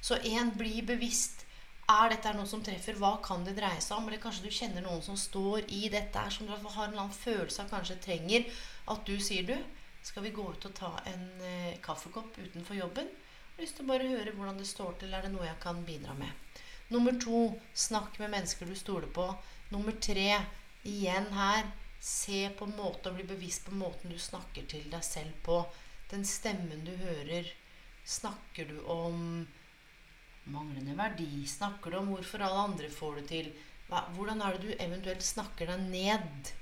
Så 0.04 0.18
én, 0.20 0.52
bli 0.58 0.82
bevisst. 0.84 1.43
Er 1.84 2.08
dette 2.08 2.30
noe 2.32 2.48
som 2.48 2.62
treffer? 2.64 2.96
Hva 2.96 3.18
kan 3.24 3.42
det 3.44 3.58
dreie 3.58 3.80
seg 3.84 3.98
om? 3.98 4.06
Eller 4.08 4.22
kanskje 4.22 4.46
du 4.46 4.54
kjenner 4.56 4.84
noen 4.84 5.02
som 5.04 5.18
står 5.20 5.66
i 5.68 5.90
dette 5.92 6.22
som 6.32 6.48
du 6.48 6.52
har 6.54 6.88
en 6.88 7.10
følelse 7.12 7.60
av 7.60 7.72
kanskje 7.72 7.98
trenger 8.00 8.46
at 8.88 9.04
du 9.04 9.18
sier 9.20 9.44
du, 9.44 9.56
skal 10.04 10.24
vi 10.24 10.32
gå 10.36 10.44
ut 10.52 10.64
og 10.68 10.74
ta 10.76 10.90
en 11.08 11.26
eh, 11.44 11.76
kaffekopp 11.84 12.38
utenfor 12.40 12.76
jobben? 12.76 13.08
Jeg 13.08 13.56
har 13.56 13.64
lyst 13.66 13.76
til 13.78 13.84
å 13.84 13.90
bare 13.92 14.08
høre 14.08 14.32
hvordan 14.36 14.60
det 14.60 14.68
står 14.68 14.96
til. 15.00 15.12
Er 15.12 15.24
det 15.24 15.32
noe 15.34 15.44
jeg 15.46 15.60
kan 15.62 15.84
bidra 15.84 16.16
med? 16.16 16.60
Nummer 16.92 17.16
to 17.20 17.46
snakk 17.72 18.16
med 18.20 18.32
mennesker 18.32 18.68
du 18.68 18.74
stoler 18.76 19.10
på. 19.12 19.28
Nummer 19.72 19.96
tre 20.00 20.40
igjen 20.88 21.28
her 21.36 21.68
se 22.04 22.46
på 22.56 22.68
en 22.68 22.76
måte 22.76 23.08
og 23.10 23.16
bli 23.16 23.28
bevisst 23.28 23.64
på 23.68 23.76
måten 23.76 24.12
du 24.12 24.18
snakker 24.20 24.66
til 24.68 24.88
deg 24.92 25.04
selv 25.04 25.36
på. 25.44 25.60
Den 26.10 26.24
stemmen 26.28 26.84
du 26.84 26.92
hører. 27.00 27.48
Snakker 28.04 28.68
du 28.72 28.80
om 28.92 29.46
manglende 30.52 30.96
verdi? 30.98 31.46
Snakker 31.48 31.92
du 31.92 32.00
om 32.00 32.10
hvorfor 32.12 32.44
alle 32.44 32.66
andre 32.68 32.90
får 32.92 33.20
det 33.20 33.24
til? 33.30 33.54
Hvordan 33.88 34.42
er 34.42 34.56
det 34.56 34.66
du 34.66 34.82
eventuelt 34.82 35.24
snakker 35.24 35.70
deg 35.70 35.88
ned? 35.92 36.52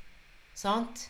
Sant? 0.54 1.08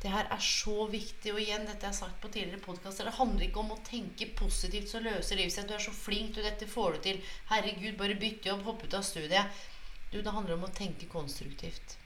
Det 0.00 0.08
her 0.08 0.30
er 0.32 0.40
så 0.40 0.86
viktig. 0.88 1.34
Og 1.34 1.40
igjen, 1.42 1.66
dette 1.68 1.84
jeg 1.84 1.92
har 1.92 1.98
sagt 1.98 2.20
på 2.22 2.30
tidligere 2.32 2.64
podkaster, 2.64 3.06
det 3.06 3.18
handler 3.18 3.46
ikke 3.46 3.62
om 3.62 3.74
å 3.74 3.82
tenke 3.86 4.30
positivt 4.38 4.88
så 4.92 5.02
løser 5.04 5.36
livet 5.36 5.54
seg. 5.54 5.68
Du 5.68 5.76
er 5.76 5.84
så 5.84 5.92
flink, 5.94 6.32
du, 6.34 6.40
dette 6.44 6.68
får 6.68 6.96
du 6.96 7.02
til. 7.10 7.22
Herregud, 7.52 7.98
bare 8.00 8.16
bytt 8.20 8.48
jobb, 8.48 8.64
hopp 8.68 8.84
ut 8.86 8.96
av 8.96 9.04
studiet. 9.06 9.64
Du, 10.10 10.22
det 10.22 10.32
handler 10.32 10.56
om 10.56 10.66
å 10.66 10.74
tenke 10.74 11.08
konstruktivt. 11.10 11.98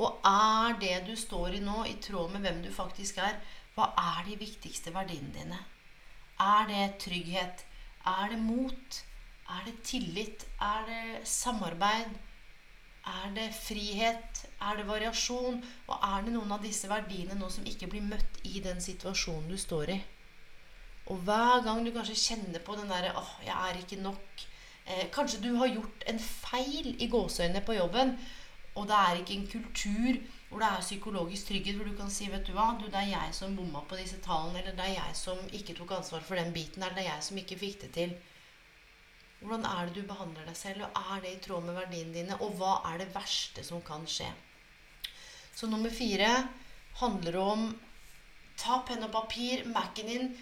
Og 0.00 0.24
er 0.26 0.78
det 0.80 0.94
du 1.06 1.14
står 1.18 1.58
i 1.58 1.62
nå, 1.62 1.84
i 1.86 1.98
tråd 2.02 2.32
med 2.34 2.46
hvem 2.46 2.62
du 2.64 2.70
faktisk 2.74 3.20
er? 3.22 3.38
Hva 3.76 3.92
er 3.96 4.24
de 4.26 4.38
viktigste 4.40 4.92
verdiene 4.92 5.30
dine? 5.36 5.60
Er 6.42 6.66
det 6.68 6.86
trygghet? 7.04 7.62
Er 8.06 8.28
det 8.30 8.38
mot? 8.38 9.04
Er 9.48 9.64
det 9.66 9.82
tillit? 9.84 10.46
Er 10.60 10.86
det 10.86 11.28
samarbeid? 11.28 12.14
Er 13.06 13.34
det 13.34 13.54
frihet? 13.54 14.46
Er 14.60 14.76
det 14.76 14.86
variasjon? 14.86 15.62
Og 15.86 16.08
er 16.08 16.24
det 16.24 16.34
noen 16.34 16.52
av 16.54 16.62
disse 16.62 16.90
verdiene 16.90 17.38
nå 17.38 17.50
som 17.50 17.66
ikke 17.66 17.90
blir 17.90 18.02
møtt 18.06 18.42
i 18.46 18.60
den 18.64 18.80
situasjonen 18.82 19.50
du 19.50 19.58
står 19.58 19.94
i? 19.94 20.00
Og 21.10 21.22
hver 21.26 21.62
gang 21.66 21.82
du 21.84 21.90
kanskje 21.94 22.18
kjenner 22.18 22.62
på 22.62 22.76
den 22.78 22.90
derre 22.90 23.12
'Åh, 23.14 23.32
jeg 23.46 23.70
er 23.70 23.78
ikke 23.78 24.02
nok'. 24.02 24.46
Eh, 24.86 25.10
kanskje 25.10 25.42
du 25.42 25.56
har 25.56 25.66
gjort 25.66 26.04
en 26.06 26.18
feil 26.18 26.96
i 26.98 27.08
gåseøynene 27.08 27.64
på 27.66 27.72
jobben, 27.72 28.18
og 28.74 28.86
det 28.86 28.94
er 28.94 29.14
ikke 29.16 29.34
en 29.34 29.46
kultur 29.46 30.14
hvor 30.52 30.60
det 30.60 30.68
er 30.68 30.84
psykologisk 30.84 31.48
trygghet, 31.48 31.78
hvor 31.78 31.88
du 31.88 31.96
kan 31.96 32.10
si 32.12 32.26
'Vet 32.28 32.44
du 32.46 32.52
hva, 32.52 32.76
du, 32.76 32.84
det 32.84 33.00
er 33.00 33.08
jeg 33.08 33.34
som 33.34 33.56
bomma 33.56 33.80
på 33.88 33.96
disse 33.96 34.18
tallene', 34.20 34.58
eller 34.60 34.76
'det 34.76 34.84
er 34.84 34.98
jeg 34.98 35.16
som 35.16 35.38
ikke 35.52 35.74
tok 35.78 35.94
ansvar 35.96 36.20
for 36.20 36.34
den 36.36 36.52
biten', 36.52 36.82
eller 36.82 36.94
'det 36.94 37.06
er 37.06 37.14
jeg 37.14 37.22
som 37.28 37.38
ikke 37.38 37.58
fikk 37.58 37.80
det 37.80 37.90
til'. 37.96 38.14
Hvordan 39.40 39.64
er 39.64 39.86
det 39.86 39.94
du 39.94 40.02
behandler 40.06 40.44
deg 40.46 40.56
selv, 40.56 40.82
og 40.82 40.90
er 41.14 41.20
det 41.20 41.32
i 41.32 41.40
tråd 41.46 41.64
med 41.64 41.74
verdiene 41.74 42.14
dine? 42.14 42.40
Og 42.40 42.52
hva 42.60 42.92
er 42.92 42.98
det 42.98 43.14
verste 43.14 43.64
som 43.64 43.80
kan 43.82 44.06
skje? 44.06 44.28
Så 45.54 45.66
nummer 45.66 45.90
fire 45.90 46.48
handler 47.00 47.38
om 47.40 47.80
ta 48.56 48.82
penn 48.86 49.02
og 49.02 49.10
papir, 49.12 49.64
Mac-en 49.66 50.06
din. 50.06 50.36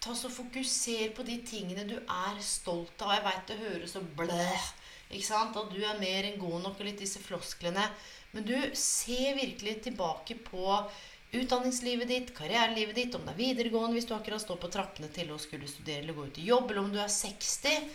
Ta 0.00 0.14
så 0.14 0.28
Fokuser 0.28 1.10
på 1.16 1.22
de 1.22 1.40
tingene 1.42 1.88
du 1.88 1.96
er 1.96 2.38
stolt 2.40 3.02
av. 3.02 3.14
Jeg 3.16 3.24
veit 3.24 3.48
det 3.48 3.58
høres 3.58 3.96
så 3.96 4.00
blæh 4.00 4.68
ikke 5.10 5.26
sant? 5.26 5.56
At 5.56 5.72
du 5.72 5.80
er 5.82 6.00
mer 6.00 6.28
enn 6.28 6.40
god 6.40 6.62
nok, 6.62 6.80
og 6.80 6.88
litt 6.88 7.00
disse 7.00 7.20
flosklene. 7.24 7.84
Men 8.32 8.44
du 8.48 8.56
ser 8.76 9.38
virkelig 9.38 9.78
tilbake 9.86 10.36
på 10.46 10.64
utdanningslivet 11.32 12.08
ditt, 12.08 12.34
karrierelivet 12.36 12.96
ditt, 12.96 13.16
om 13.16 13.24
det 13.24 13.34
er 13.34 13.40
videregående, 13.40 13.96
hvis 13.96 14.08
du 14.08 14.14
akkurat 14.16 14.42
står 14.42 14.60
på 14.62 14.70
trappene 14.72 15.08
til 15.12 15.32
å 15.32 15.40
skulle 15.40 15.68
studere 15.68 16.04
eller 16.04 16.16
gå 16.16 16.28
ut 16.28 16.40
i 16.40 16.46
jobb, 16.48 16.70
eller 16.70 16.84
om 16.84 16.92
du 16.92 17.00
er 17.02 17.12
60 17.12 17.88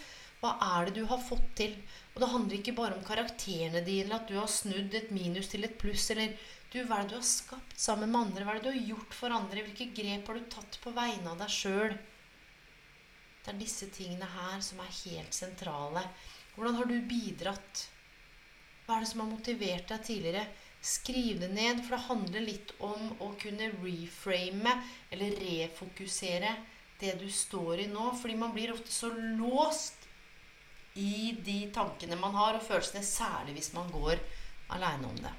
hva 0.44 0.58
er 0.76 0.90
det 0.90 0.98
du 0.98 1.06
har 1.08 1.22
fått 1.24 1.46
til? 1.56 1.78
Og 2.14 2.18
det 2.20 2.28
handler 2.34 2.58
ikke 2.58 2.76
bare 2.76 2.98
om 2.98 3.06
karakterene 3.08 3.80
dine, 3.86 4.04
eller 4.04 4.18
at 4.18 4.28
du 4.28 4.36
har 4.36 4.50
snudd 4.52 4.92
et 4.98 5.14
minus 5.16 5.48
til 5.54 5.64
et 5.64 5.78
pluss, 5.80 6.10
eller 6.12 6.34
du, 6.74 6.82
hva 6.84 6.98
er 6.98 7.06
det 7.06 7.14
du 7.14 7.20
har 7.22 7.30
skapt 7.30 7.78
sammen 7.80 8.12
med 8.12 8.20
andre? 8.26 8.44
Hva 8.44 8.56
er 8.56 8.60
det 8.60 8.66
du 8.66 8.74
har 8.74 8.90
gjort 8.92 9.16
for 9.16 9.36
andre? 9.38 9.64
Hvilke 9.64 9.88
grep 9.96 10.28
har 10.28 10.40
du 10.42 10.50
tatt 10.52 10.80
på 10.84 10.92
vegne 10.98 11.32
av 11.32 11.40
deg 11.40 11.54
sjøl? 11.54 11.96
Det 13.44 13.54
er 13.54 13.62
disse 13.62 13.88
tingene 13.96 14.28
her 14.36 14.60
som 14.66 14.84
er 14.84 14.92
helt 14.98 15.38
sentrale. 15.38 16.04
Hvordan 16.58 16.76
har 16.82 16.92
du 16.92 16.98
bidratt? 17.08 17.86
Hva 18.86 18.98
er 18.98 19.06
det 19.06 19.10
som 19.14 19.24
har 19.24 19.32
motivert 19.32 19.88
deg 19.92 20.06
tidligere? 20.08 20.44
Skriv 20.84 21.40
det 21.40 21.50
ned, 21.56 21.80
for 21.86 21.96
det 21.96 22.08
handler 22.10 22.44
litt 22.44 22.74
om 22.84 23.14
å 23.24 23.30
kunne 23.40 23.70
reframe 23.80 24.74
eller 25.14 25.38
refokusere 25.40 26.52
det 27.00 27.14
du 27.22 27.30
står 27.32 27.86
i 27.86 27.88
nå. 27.92 28.10
Fordi 28.20 28.36
man 28.40 28.52
blir 28.56 28.74
ofte 28.74 28.92
så 28.92 29.12
låst 29.14 30.04
i 31.00 31.32
de 31.46 31.62
tankene 31.74 32.20
man 32.20 32.36
har, 32.36 32.60
og 32.60 32.68
følelsene, 32.68 33.06
særlig 33.08 33.56
hvis 33.58 33.72
man 33.78 33.88
går 33.94 34.20
aleine 34.76 35.08
om 35.08 35.24
det. 35.24 35.32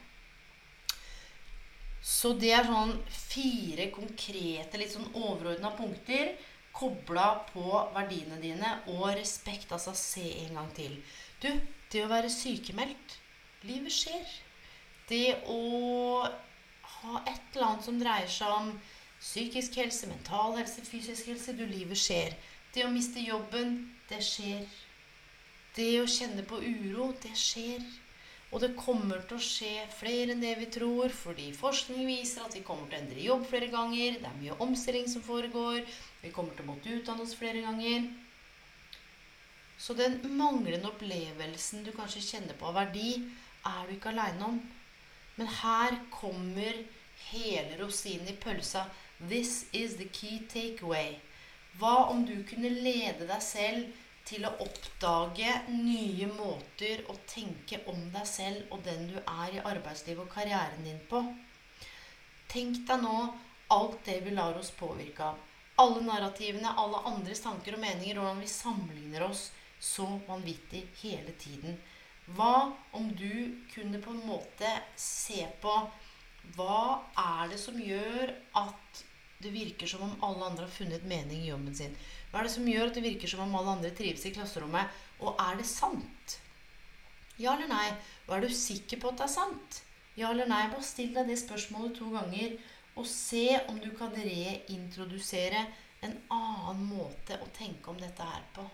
Så 2.04 2.34
det 2.36 2.50
er 2.52 2.66
sånn 2.68 2.96
fire 3.08 3.90
konkrete, 3.92 4.80
litt 4.80 4.92
sånn 4.92 5.12
overordna 5.12 5.70
punkter 5.76 6.34
kobla 6.74 7.28
på 7.52 7.68
verdiene 7.94 8.40
dine 8.42 8.72
og 8.92 9.06
respekt. 9.14 9.72
Altså 9.72 9.94
se 9.96 10.24
en 10.46 10.58
gang 10.58 10.72
til. 10.76 10.96
Du, 11.40 11.48
det 11.92 12.02
å 12.04 12.10
være 12.10 12.32
sykemeldt 12.32 13.20
Livet 13.64 13.92
skjer. 13.96 14.32
Det 15.08 15.38
å 15.48 15.60
ha 16.24 17.20
et 17.24 17.54
eller 17.54 17.66
annet 17.66 17.86
som 17.86 18.00
dreier 18.00 18.30
seg 18.30 18.52
om 18.52 18.70
psykisk 19.20 19.78
helse, 19.80 20.08
mental 20.10 20.56
helse, 20.58 20.84
fysisk 20.84 21.30
helse 21.32 21.54
Du, 21.56 21.64
livet 21.68 22.00
skjer. 22.00 22.34
Det 22.74 22.84
å 22.84 22.92
miste 22.92 23.22
jobben, 23.24 23.76
det 24.10 24.20
skjer. 24.24 24.64
Det 25.76 25.92
å 26.00 26.08
kjenne 26.10 26.44
på 26.46 26.60
uro, 26.60 27.12
det 27.22 27.32
skjer. 27.38 27.84
Og 28.54 28.60
det 28.62 28.74
kommer 28.78 29.22
til 29.26 29.38
å 29.38 29.42
skje 29.42 29.86
flere 29.96 30.34
enn 30.34 30.42
det 30.44 30.52
vi 30.60 30.68
tror, 30.70 31.10
fordi 31.10 31.48
forskning 31.56 32.04
viser 32.06 32.44
at 32.44 32.54
vi 32.54 32.62
kommer 32.66 32.86
til 32.90 33.00
å 33.00 33.00
endre 33.00 33.24
jobb 33.24 33.48
flere 33.50 33.70
ganger. 33.72 34.20
Det 34.20 34.28
er 34.28 34.42
mye 34.42 34.58
omstilling 34.62 35.08
som 35.10 35.24
foregår. 35.26 35.80
Vi 36.22 36.30
kommer 36.34 36.54
til 36.54 36.66
å 36.66 36.74
måtte 36.74 36.92
utdanne 36.98 37.24
oss 37.24 37.34
flere 37.38 37.64
ganger. 37.64 38.12
Så 39.78 39.96
den 39.98 40.20
manglende 40.38 40.92
opplevelsen 40.92 41.82
du 41.82 41.90
kanskje 41.96 42.22
kjenner 42.22 42.54
på 42.60 42.68
av 42.70 42.78
verdi, 42.78 43.16
er 43.70 43.86
du 43.86 43.94
ikke 43.96 44.12
aleine 44.12 44.48
om. 44.48 44.60
Men 45.36 45.50
her 45.60 45.98
kommer 46.14 46.80
hele 47.30 47.78
rosinen 47.80 48.30
i 48.30 48.36
pølsa. 48.40 48.86
This 49.18 49.66
is 49.72 49.96
the 49.96 50.08
key 50.08 50.40
takeaway. 50.50 51.16
Hva 51.78 52.08
om 52.10 52.24
du 52.26 52.36
kunne 52.48 52.70
lede 52.70 53.26
deg 53.26 53.42
selv 53.42 54.02
til 54.24 54.46
å 54.48 54.52
oppdage 54.64 55.50
nye 55.68 56.28
måter 56.32 57.02
å 57.12 57.16
tenke 57.28 57.80
om 57.90 58.06
deg 58.14 58.28
selv 58.28 58.72
og 58.72 58.84
den 58.86 59.08
du 59.10 59.18
er 59.20 59.56
i 59.56 59.64
arbeidslivet 59.72 60.22
og 60.24 60.30
karrieren 60.32 60.86
din 60.86 61.00
på. 61.10 61.20
Tenk 62.48 62.84
deg 62.88 63.02
nå 63.02 63.18
alt 63.74 63.98
det 64.06 64.20
vi 64.24 64.32
lar 64.36 64.56
oss 64.60 64.70
påvirke 64.78 65.32
av. 65.32 65.42
Alle 65.82 66.04
narrativene, 66.06 66.76
alle 66.78 67.02
andres 67.10 67.42
tanker 67.42 67.74
og 67.74 67.82
meninger, 67.82 68.18
og 68.20 68.28
hvordan 68.28 68.42
vi 68.44 68.50
sammenligner 68.52 69.24
oss 69.26 69.48
så 69.82 70.06
vanvittig 70.28 70.84
hele 71.00 71.34
tiden. 71.40 71.74
Hva 72.32 72.72
om 72.96 73.10
du 73.16 73.60
kunne 73.74 74.00
på 74.00 74.14
en 74.14 74.24
måte 74.26 74.70
se 74.96 75.44
på 75.60 75.74
hva 76.54 77.00
er 77.20 77.50
det 77.52 77.58
som 77.60 77.76
gjør 77.80 78.32
at 78.60 79.02
det 79.44 79.52
virker 79.52 79.88
som 79.88 80.04
om 80.06 80.14
alle 80.24 80.46
andre 80.46 80.66
har 80.66 80.72
funnet 80.72 81.04
mening 81.08 81.42
i 81.42 81.50
jobben 81.50 81.74
sin? 81.76 81.96
Hva 82.30 82.40
er 82.40 82.48
det 82.48 82.54
som 82.54 82.68
gjør 82.68 82.88
at 82.88 82.96
det 82.96 83.04
virker 83.04 83.30
som 83.30 83.44
om 83.44 83.56
alle 83.58 83.76
andre 83.76 83.92
trives 83.96 84.24
i 84.28 84.32
klasserommet? 84.34 84.92
Og 85.20 85.40
er 85.40 85.60
det 85.60 85.68
sant? 85.68 86.38
Ja 87.40 87.56
eller 87.56 87.68
nei? 87.70 87.88
Og 88.28 88.36
er 88.36 88.44
du 88.44 88.54
sikker 88.54 89.00
på 89.02 89.10
at 89.10 89.20
det 89.20 89.26
er 89.28 89.34
sant? 89.34 89.80
Ja 90.16 90.30
eller 90.30 90.48
nei? 90.48 90.62
Bare 90.72 90.86
still 90.86 91.12
deg 91.16 91.28
det 91.28 91.40
spørsmålet 91.40 91.96
to 91.98 92.08
ganger, 92.14 92.56
og 92.94 93.08
se 93.10 93.48
om 93.68 93.80
du 93.82 93.90
kan 93.98 94.14
reintrodusere 94.14 95.64
en 96.06 96.14
annen 96.30 96.84
måte 96.86 97.40
å 97.42 97.50
tenke 97.56 97.90
om 97.90 97.98
dette 97.98 98.26
her 98.28 98.44
på. 98.54 98.64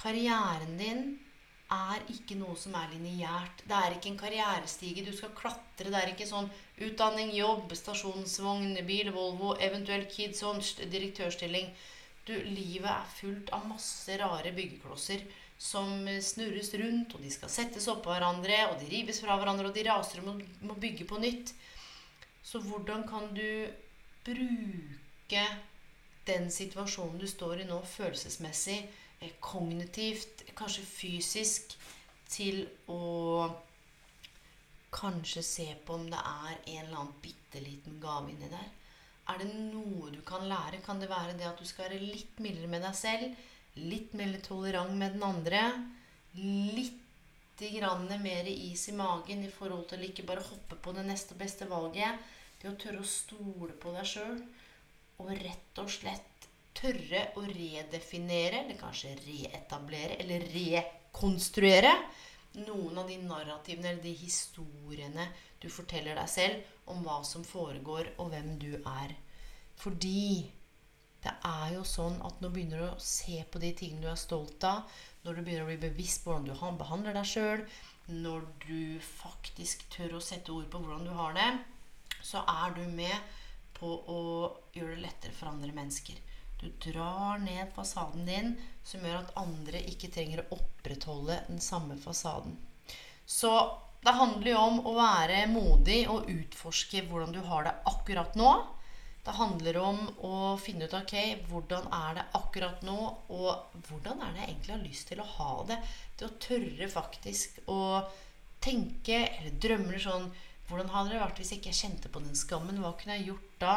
Karrieren 0.00 0.78
din 0.80 1.02
er 1.70 2.02
ikke 2.10 2.38
noe 2.40 2.56
som 2.58 2.74
er 2.78 2.88
lineært. 2.94 3.62
Det 3.68 3.76
er 3.76 3.94
ikke 3.94 4.10
en 4.10 4.18
karrierestige 4.18 5.04
du 5.06 5.12
skal 5.14 5.34
klatre. 5.36 5.90
Det 5.92 5.98
er 5.98 6.12
ikke 6.12 6.26
sånn 6.26 6.48
utdanning, 6.86 7.30
jobb, 7.36 7.74
stasjonsvogn, 7.78 8.80
bil, 8.88 9.12
Volvo, 9.14 9.54
eventuelt 9.62 10.10
kids 10.10 10.42
og 10.46 10.62
direktørstilling. 10.90 11.70
Du, 12.26 12.32
livet 12.32 12.90
er 12.90 13.12
fullt 13.14 13.52
av 13.54 13.68
masse 13.68 14.16
rare 14.20 14.52
byggeklosser 14.56 15.22
som 15.60 16.08
snurres 16.24 16.72
rundt, 16.80 17.14
og 17.14 17.22
de 17.22 17.30
skal 17.32 17.52
settes 17.52 17.88
oppå 17.92 18.10
hverandre, 18.14 18.56
og 18.70 18.80
de 18.80 18.88
rives 18.90 19.20
fra 19.20 19.36
hverandre, 19.36 19.68
og 19.68 19.76
de 19.76 19.84
raser 19.84 20.22
og 20.22 20.40
må, 20.64 20.76
bygge 20.80 21.04
på 21.08 21.20
nytt. 21.20 21.52
Så 22.42 22.62
hvordan 22.64 23.04
kan 23.08 23.28
du 23.36 23.68
bruke 24.24 25.44
den 26.26 26.48
situasjonen 26.52 27.20
du 27.20 27.28
står 27.28 27.62
i 27.62 27.68
nå, 27.68 27.78
følelsesmessig, 27.92 28.80
Eh, 28.88 29.09
kognitivt, 29.40 30.46
kanskje 30.56 30.84
fysisk, 30.86 31.74
til 32.30 32.62
å 32.88 33.50
kanskje 34.94 35.42
se 35.44 35.66
på 35.86 35.96
om 35.98 36.06
det 36.10 36.18
er 36.18 36.54
en 36.56 36.84
eller 36.84 36.96
annen 37.02 37.18
bitte 37.22 37.62
liten 37.62 37.98
gave 38.02 38.32
inni 38.32 38.50
der. 38.50 38.68
Er 39.30 39.38
det 39.42 39.50
noe 39.52 40.10
du 40.10 40.20
kan 40.26 40.46
lære? 40.48 40.80
Kan 40.82 41.02
det 41.02 41.10
være 41.10 41.36
det 41.38 41.46
at 41.46 41.60
du 41.60 41.66
skal 41.68 41.88
være 41.88 42.02
litt 42.02 42.40
mildere 42.42 42.70
med 42.70 42.82
deg 42.86 42.96
selv? 42.98 43.44
Litt 43.78 44.14
mer 44.18 44.34
tolerant 44.42 44.96
med 44.98 45.14
den 45.14 45.26
andre? 45.26 45.62
Litt 46.34 46.96
grann 47.60 48.08
mer 48.22 48.46
is 48.48 48.86
i 48.88 48.96
magen 48.96 49.44
i 49.44 49.52
forhold 49.52 49.84
til 49.90 50.00
å 50.00 50.08
ikke 50.08 50.24
bare 50.26 50.46
hoppe 50.46 50.78
på 50.80 50.94
det 50.96 51.04
neste 51.06 51.36
beste 51.38 51.68
valget? 51.70 52.18
Det 52.60 52.70
å 52.70 52.78
tørre 52.80 53.04
å 53.04 53.08
stole 53.08 53.76
på 53.80 53.92
deg 53.94 54.08
sjøl 54.08 54.40
og 55.20 55.30
rett 55.36 55.80
og 55.82 55.92
slett 55.92 56.49
tørre 56.76 57.26
å 57.38 57.44
redefinere, 57.46 58.64
eller 58.64 58.78
kanskje 58.80 59.16
reetablere, 59.24 60.18
eller 60.22 60.46
rekonstruere 60.54 61.94
noen 62.58 62.98
av 62.98 63.10
de 63.10 63.18
narrativene 63.22 63.92
eller 63.92 64.02
de 64.02 64.14
historiene 64.18 65.26
du 65.62 65.68
forteller 65.70 66.18
deg 66.18 66.30
selv 66.30 66.90
om 66.90 67.04
hva 67.04 67.20
som 67.26 67.44
foregår, 67.46 68.14
og 68.18 68.32
hvem 68.32 68.56
du 68.62 68.72
er. 68.80 69.14
Fordi 69.78 70.48
det 71.20 71.32
er 71.46 71.74
jo 71.74 71.84
sånn 71.84 72.16
at 72.24 72.40
når 72.40 72.48
du 72.48 72.54
begynner 72.56 72.86
å 72.86 73.04
se 73.04 73.42
på 73.52 73.60
de 73.62 73.74
tingene 73.76 74.06
du 74.06 74.10
er 74.10 74.20
stolt 74.20 74.64
av, 74.66 74.88
når 75.24 75.36
du 75.36 75.42
begynner 75.44 75.66
å 75.66 75.70
bli 75.70 75.80
bevisst 75.82 76.24
på 76.24 76.32
hvordan 76.32 76.48
du 76.48 76.80
behandler 76.80 77.16
deg 77.16 77.28
sjøl, 77.28 77.66
når 78.10 78.46
du 78.64 78.80
faktisk 79.04 79.84
tør 79.92 80.16
å 80.16 80.24
sette 80.24 80.50
ord 80.54 80.70
på 80.72 80.80
hvordan 80.80 81.04
du 81.06 81.12
har 81.14 81.36
det, 81.36 81.50
så 82.24 82.42
er 82.48 82.74
du 82.74 82.82
med 82.88 83.36
på 83.76 83.92
å 84.12 84.22
gjøre 84.74 84.96
det 84.96 85.04
lettere 85.04 85.36
for 85.36 85.52
andre 85.52 85.72
mennesker. 85.76 86.16
Du 86.60 86.68
drar 86.90 87.38
ned 87.40 87.70
fasaden 87.72 88.26
din, 88.28 88.50
som 88.84 89.04
gjør 89.04 89.22
at 89.22 89.36
andre 89.40 89.80
ikke 89.88 90.10
trenger 90.12 90.42
å 90.42 90.58
opprettholde 90.58 91.38
den 91.48 91.62
samme 91.64 91.96
fasaden. 92.00 92.58
Så 93.24 93.52
det 94.04 94.12
handler 94.16 94.52
jo 94.52 94.60
om 94.66 94.82
å 94.88 94.92
være 94.96 95.46
modig 95.48 96.02
og 96.12 96.28
utforske 96.28 97.06
hvordan 97.08 97.32
du 97.32 97.40
har 97.48 97.64
det 97.64 97.74
akkurat 97.88 98.36
nå. 98.36 98.52
Det 99.24 99.36
handler 99.36 99.76
om 99.80 99.98
å 100.24 100.36
finne 100.60 100.88
ut 100.88 100.96
ok, 100.96 101.14
hvordan 101.48 101.88
er 101.96 102.14
det 102.16 102.26
akkurat 102.36 102.84
nå, 102.84 102.98
og 103.28 103.80
hvordan 103.88 104.20
er 104.24 104.32
det 104.32 104.42
jeg 104.42 104.50
egentlig 104.50 104.74
har 104.74 104.84
lyst 104.84 105.10
til 105.12 105.20
å 105.20 105.28
ha 105.36 105.50
det. 105.68 105.80
Til 106.16 106.28
å 106.28 106.38
tørre 106.44 106.88
faktisk 106.92 107.60
å 107.72 107.80
tenke 108.60 109.24
eller 109.24 109.56
drømme 109.64 110.00
sånn 110.00 110.30
Hvordan 110.70 110.92
hadde 110.92 111.10
det 111.10 111.18
vært 111.18 111.38
hvis 111.40 111.48
jeg 111.50 111.58
ikke 111.58 111.74
kjente 111.74 112.10
på 112.14 112.20
den 112.22 112.36
skammen? 112.38 112.76
Hva 112.78 112.92
kunne 112.94 113.16
jeg 113.16 113.32
gjort 113.32 113.54
da? 113.58 113.72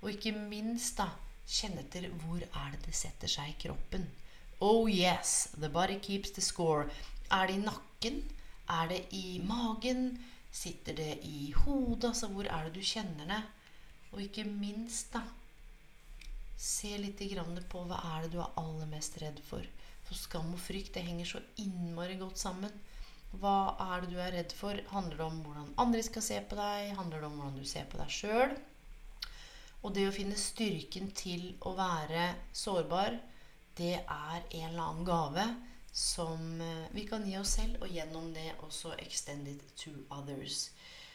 Og 0.00 0.06
ikke 0.08 0.30
minst 0.32 0.96
da, 0.96 1.10
kjenne 1.46 1.84
etter 1.84 2.08
hvor 2.22 2.42
er 2.42 2.74
det 2.74 2.82
det 2.86 2.94
setter 2.96 3.30
seg 3.30 3.52
i 3.52 3.58
kroppen. 3.66 4.06
Oh 4.60 4.88
yes, 4.90 5.50
the 5.58 5.68
body 5.68 5.98
keeps 6.00 6.30
the 6.32 6.42
score. 6.42 6.88
Er 7.30 7.46
det 7.46 7.58
i 7.58 7.64
nakken? 7.64 8.22
Er 8.70 8.88
det 8.88 9.00
i 9.12 9.40
magen? 9.44 10.18
Sitter 10.52 10.94
det 10.94 11.18
i 11.22 11.52
hodet? 11.52 12.12
Altså, 12.14 12.28
hvor 12.28 12.46
er 12.46 12.68
det 12.68 12.74
du 12.74 12.80
kjenner 12.80 13.26
det? 13.28 13.42
Og 14.12 14.22
ikke 14.22 14.44
minst, 14.44 15.12
da 15.12 15.24
Se 16.64 16.94
litt 16.96 17.18
på 17.68 17.80
hva 17.84 17.96
er 18.14 18.22
det 18.22 18.30
du 18.32 18.38
er 18.40 18.52
aller 18.56 18.86
mest 18.86 19.18
redd 19.20 19.40
for. 19.44 19.64
For 20.06 20.16
skam 20.16 20.52
og 20.54 20.60
frykt 20.62 20.94
det 20.94 21.02
henger 21.04 21.26
så 21.26 21.40
innmari 21.60 22.16
godt 22.16 22.38
sammen. 22.38 22.72
Hva 23.42 23.74
er 23.92 24.04
det 24.04 24.12
du 24.12 24.20
er 24.22 24.32
redd 24.32 24.52
for? 24.54 24.78
Handler 24.92 25.18
det 25.18 25.26
om 25.26 25.40
hvordan 25.42 25.74
andre 25.82 26.02
skal 26.06 26.22
se 26.22 26.38
på 26.48 26.56
deg? 26.56 26.94
Handler 26.96 27.20
det 27.20 27.28
om 27.28 27.36
hvordan 27.40 27.58
du 27.58 27.66
ser 27.68 27.88
på 27.90 27.98
deg 28.00 28.14
sjøl? 28.16 28.54
Og 29.84 29.92
det 29.92 30.06
å 30.08 30.14
finne 30.16 30.36
styrken 30.40 31.10
til 31.12 31.50
å 31.68 31.74
være 31.76 32.30
sårbar, 32.56 33.18
det 33.76 33.98
er 34.00 34.38
en 34.40 34.68
eller 34.70 34.84
annen 34.86 35.04
gave 35.04 35.44
som 35.94 36.60
eh, 36.60 36.86
vi 36.94 37.04
kan 37.06 37.26
gi 37.28 37.36
oss 37.38 37.56
selv, 37.58 37.82
og 37.82 37.92
gjennom 37.92 38.30
det 38.34 38.54
også 38.64 38.94
extend 39.02 39.50
it 39.50 39.62
to 39.78 39.92
others. 40.14 40.70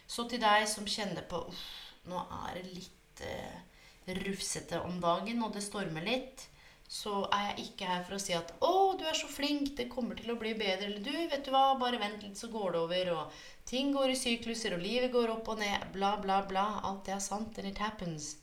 Så 0.07 0.27
til 0.29 0.41
deg 0.43 0.67
som 0.69 0.87
kjenner 0.87 1.25
på 1.29 1.41
uff, 1.49 1.65
nå 2.07 2.21
er 2.45 2.59
det 2.59 2.75
litt 2.77 3.23
eh, 3.25 4.13
rufsete 4.23 4.79
om 4.85 5.01
dagen, 5.01 5.41
og 5.43 5.55
det 5.55 5.65
stormer 5.65 6.05
litt, 6.05 6.45
så 6.89 7.23
er 7.35 7.51
jeg 7.51 7.65
ikke 7.67 7.89
her 7.89 8.05
for 8.05 8.17
å 8.17 8.21
si 8.21 8.33
at 8.33 8.53
'Å, 8.65 8.97
du 8.97 9.03
er 9.05 9.17
så 9.17 9.27
flink, 9.29 9.75
det 9.77 9.91
kommer 9.91 10.17
til 10.17 10.31
å 10.33 10.39
bli 10.41 10.55
bedre', 10.57 10.87
eller 10.89 11.03
'Du, 11.05 11.13
vet 11.33 11.45
du 11.45 11.51
hva, 11.53 11.77
bare 11.77 12.01
vent 12.01 12.23
litt, 12.23 12.37
så 12.37 12.49
går 12.53 12.71
det 12.73 12.79
over', 12.79 13.11
og 13.13 13.41
'ting 13.65 13.93
går 13.93 14.13
i 14.13 14.17
sykluser, 14.17 14.73
og 14.73 14.85
livet 14.85 15.11
går 15.11 15.29
opp 15.35 15.51
og 15.53 15.59
ned', 15.59 15.91
bla, 15.93 16.15
bla, 16.17 16.41
bla. 16.49 16.81
Alt 16.83 17.05
det 17.05 17.13
er 17.13 17.25
sant, 17.27 17.57
and 17.57 17.67
it 17.67 17.77
happens. 17.77 18.37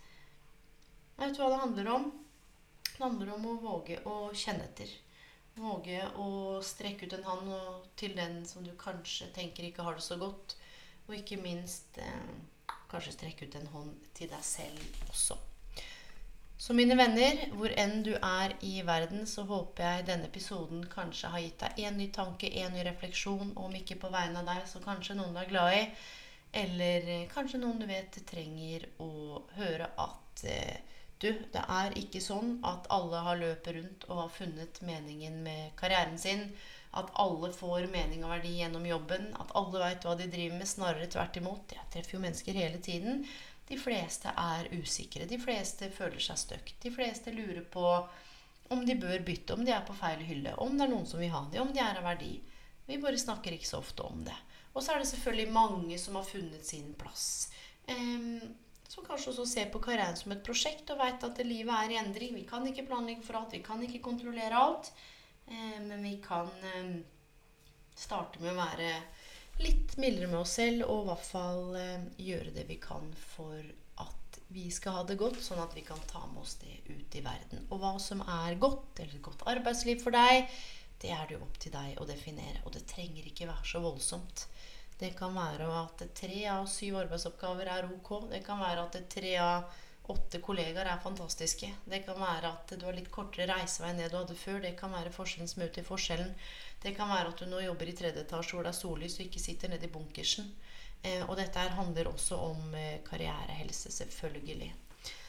Vet 1.16 1.32
du 1.32 1.40
hva 1.40 1.49
det 1.49 1.61
handler 1.62 1.90
om? 1.94 2.11
Det 2.85 3.00
handler 3.00 3.32
om 3.35 3.46
å 3.49 3.56
våge 3.61 3.99
å 4.04 4.16
kjenne 4.37 4.66
etter. 4.68 4.90
Våge 5.56 6.02
å 6.20 6.28
strekke 6.64 7.08
ut 7.08 7.14
en 7.16 7.25
hånd 7.25 7.52
til 7.96 8.12
den 8.16 8.42
som 8.44 8.64
du 8.64 8.75
kanskje 8.76 9.30
tenker 9.37 9.64
ikke 9.64 9.85
har 9.87 9.96
det 9.96 10.04
så 10.04 10.18
godt. 10.20 10.58
Og 11.08 11.16
ikke 11.16 11.38
minst 11.40 11.96
eh, 12.02 12.32
kanskje 12.90 13.14
strekke 13.14 13.49
ut 13.49 13.56
en 13.56 13.70
hånd 13.73 14.08
til 14.16 14.28
deg 14.28 14.44
selv 14.44 15.06
også. 15.08 15.38
Så 16.58 16.75
mine 16.76 16.96
venner, 16.96 17.40
hvor 17.56 17.73
enn 17.80 18.02
du 18.04 18.14
er 18.16 18.54
i 18.64 18.80
verden, 18.85 19.26
så 19.28 19.44
håper 19.49 19.85
jeg 19.85 20.06
denne 20.08 20.28
episoden 20.28 20.85
kanskje 20.92 21.30
har 21.32 21.42
gitt 21.44 21.61
deg 21.61 21.80
en 21.85 21.99
ny 22.00 22.06
tanke, 22.12 22.50
en 22.61 22.73
ny 22.76 22.85
refleksjon. 22.85 23.54
Om 23.61 23.76
ikke 23.80 23.99
på 24.04 24.12
vegne 24.12 24.40
av 24.40 24.50
deg, 24.50 24.64
så 24.68 24.80
kanskje 24.85 25.16
noen 25.16 25.37
du 25.37 25.40
er 25.40 25.50
glad 25.52 25.78
i. 25.78 25.82
Eller 26.61 27.08
eh, 27.12 27.25
kanskje 27.32 27.61
noen 27.64 27.80
du 27.80 27.88
vet 27.88 28.20
trenger 28.28 28.85
å 29.04 29.40
høre 29.56 29.88
at 30.04 30.44
eh, 30.49 30.92
du, 31.23 31.30
det 31.52 31.62
er 31.73 31.94
ikke 31.96 32.20
sånn 32.20 32.58
at 32.68 32.88
alle 32.92 33.23
har 33.25 33.38
løpet 33.40 33.76
rundt 33.78 34.06
og 34.11 34.23
har 34.25 34.32
funnet 34.35 34.80
meningen 34.85 35.38
med 35.46 35.73
karrieren 35.80 36.18
sin. 36.20 36.50
At 36.96 37.08
alle 37.20 37.50
får 37.52 37.88
mening 37.92 38.25
og 38.25 38.32
verdi 38.35 38.54
gjennom 38.58 38.85
jobben. 38.88 39.30
At 39.40 39.52
alle 39.56 39.82
veit 39.82 40.04
hva 40.04 40.14
de 40.16 40.28
driver 40.32 40.61
med. 40.61 40.68
Snarere 40.68 41.08
tvert 41.12 41.40
imot. 41.40 41.75
Jeg 41.76 41.92
treffer 41.92 42.16
jo 42.16 42.23
mennesker 42.23 42.56
hele 42.56 42.80
tiden. 42.85 43.25
De 43.68 43.78
fleste 43.80 44.30
er 44.30 44.68
usikre. 44.76 45.26
De 45.28 45.40
fleste 45.42 45.90
føler 45.92 46.23
seg 46.23 46.40
stuck. 46.40 46.73
De 46.82 46.92
fleste 46.94 47.35
lurer 47.35 47.64
på 47.64 47.87
om 48.68 48.82
de 48.87 48.96
bør 48.99 49.23
bytte, 49.26 49.54
om 49.54 49.64
de 49.64 49.70
er 49.70 49.85
på 49.87 49.94
feil 49.94 50.23
hylle, 50.26 50.52
om 50.62 50.73
det 50.75 50.87
er 50.87 50.90
noen 50.90 51.06
som 51.06 51.20
vil 51.23 51.30
ha 51.30 51.44
dem, 51.52 51.68
om 51.68 51.75
de 51.75 51.82
er 51.82 52.00
av 52.00 52.06
verdi. 52.08 52.32
Vi 52.87 52.99
bare 53.02 53.18
snakker 53.18 53.54
ikke 53.54 53.68
så 53.68 53.78
ofte 53.78 54.02
om 54.06 54.25
det. 54.26 54.35
Og 54.75 54.82
så 54.82 54.92
er 54.92 55.02
det 55.02 55.11
selvfølgelig 55.12 55.52
mange 55.54 55.99
som 56.02 56.18
har 56.18 56.26
funnet 56.26 56.66
sin 56.66 56.90
plass. 56.99 57.49
Um, 57.88 58.42
som 58.93 59.05
kanskje 59.07 59.33
også 59.33 59.47
ser 59.50 59.69
på 59.73 59.83
karrieren 59.83 60.16
som 60.19 60.33
et 60.35 60.45
prosjekt 60.47 60.90
og 60.95 61.00
veit 61.00 61.25
at 61.26 61.43
livet 61.47 61.75
er 61.75 61.95
i 61.95 62.00
endring. 62.00 62.35
Vi 62.37 62.47
kan 62.49 62.66
ikke 62.69 62.87
planlegge 62.88 63.26
for 63.26 63.40
alt, 63.40 63.55
vi 63.55 63.64
kan 63.64 63.83
ikke 63.83 64.05
kontrollere 64.05 64.61
alt. 64.61 64.92
Eh, 65.46 65.81
men 65.83 66.03
vi 66.03 66.16
kan 66.25 66.51
eh, 66.75 66.92
starte 67.94 68.42
med 68.42 68.55
å 68.55 68.61
være 68.61 68.92
litt 69.62 69.96
mildere 70.01 70.29
med 70.29 70.42
oss 70.42 70.59
selv 70.59 70.85
og 70.90 71.05
i 71.05 71.09
hvert 71.11 71.27
fall 71.31 71.77
eh, 71.81 72.07
gjøre 72.20 72.55
det 72.57 72.66
vi 72.68 72.79
kan 72.83 73.07
for 73.16 73.61
at 74.03 74.40
vi 74.53 74.66
skal 74.70 74.99
ha 74.99 75.05
det 75.09 75.18
godt, 75.20 75.38
sånn 75.42 75.62
at 75.62 75.75
vi 75.75 75.85
kan 75.87 76.01
ta 76.11 76.25
med 76.29 76.42
oss 76.42 76.59
det 76.62 76.81
ut 76.90 77.16
i 77.16 77.25
verden. 77.25 77.66
Og 77.70 77.81
hva 77.83 77.94
som 78.03 78.22
er 78.22 78.59
godt, 78.61 78.99
eller 79.01 79.16
et 79.16 79.25
godt 79.25 79.46
arbeidsliv 79.51 80.03
for 80.03 80.14
deg, 80.14 80.51
det 81.03 81.12
er 81.12 81.25
det 81.27 81.37
jo 81.37 81.44
opp 81.44 81.59
til 81.61 81.75
deg 81.75 81.99
å 82.01 82.09
definere. 82.09 82.62
Og 82.64 82.75
det 82.77 82.87
trenger 82.90 83.27
ikke 83.27 83.49
være 83.49 83.70
så 83.70 83.83
voldsomt. 83.85 84.46
Det 84.98 85.11
kan 85.18 85.35
være 85.37 85.66
at 85.82 86.06
tre 86.16 86.38
av 86.48 86.68
syv 86.72 87.02
arbeidsoppgaver 87.02 87.68
er 87.68 87.90
ok. 87.90 88.30
Det 88.30 88.40
kan 88.46 88.62
være 88.62 88.87
at 88.87 88.96
tre 89.12 89.35
av 89.42 89.66
åtte 90.12 90.40
kollegaer 90.40 90.88
er 90.88 91.02
fantastiske. 91.02 91.68
Det 91.85 92.02
kan 92.06 92.18
være 92.20 92.52
at 92.52 92.72
du 92.78 92.85
har 92.87 92.96
litt 92.96 93.11
kortere 93.12 93.48
reisevei 93.50 93.90
enn 93.92 94.00
det 94.00 94.09
du 94.12 94.16
hadde 94.20 94.38
før. 94.38 94.61
Det 94.62 94.72
kan 94.78 94.94
være 94.94 95.12
forskjellen 95.14 95.50
som 95.50 95.66
utgjør 95.66 95.88
forskjellen. 95.90 96.32
Det 96.82 96.94
kan 96.96 97.11
være 97.11 97.32
at 97.32 97.42
du 97.42 97.50
nå 97.50 97.61
jobber 97.64 97.90
i 97.90 97.96
tredje 97.98 98.22
etasje 98.22 98.56
hvor 98.56 98.66
det 98.66 98.72
er 98.72 98.80
sollys 98.80 99.18
og 99.18 99.26
ikke 99.26 99.42
sitter 99.42 99.72
nede 99.72 99.88
i 99.88 99.92
bunkersen. 99.92 100.48
Eh, 101.02 101.22
og 101.26 101.37
dette 101.38 101.61
her 101.61 101.76
handler 101.76 102.11
også 102.12 102.38
om 102.50 102.74
eh, 102.74 103.00
karrierehelse, 103.06 103.92
selvfølgelig. 103.92 104.72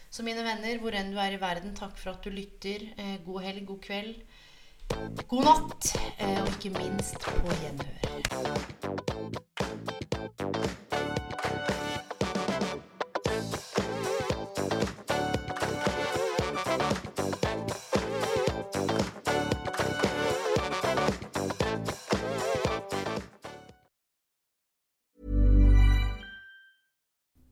Så 0.09 0.23
mine 0.23 0.45
venner, 0.45 0.79
hvor 0.81 0.95
enn 0.95 1.11
du 1.11 1.19
er 1.19 1.35
i 1.35 1.41
verden, 1.41 1.75
takk 1.75 1.97
for 1.99 2.13
at 2.13 2.23
du 2.23 2.31
lytter. 2.31 2.87
Eh, 2.97 3.17
god 3.25 3.43
helg, 3.49 3.65
god 3.67 3.81
kveld. 3.83 4.21
God 5.27 5.43
natt, 5.43 5.89
og 6.23 6.53
ikke 6.53 6.71
minst 6.77 7.19
på 7.19 7.57
gjenhør. 7.59 9.36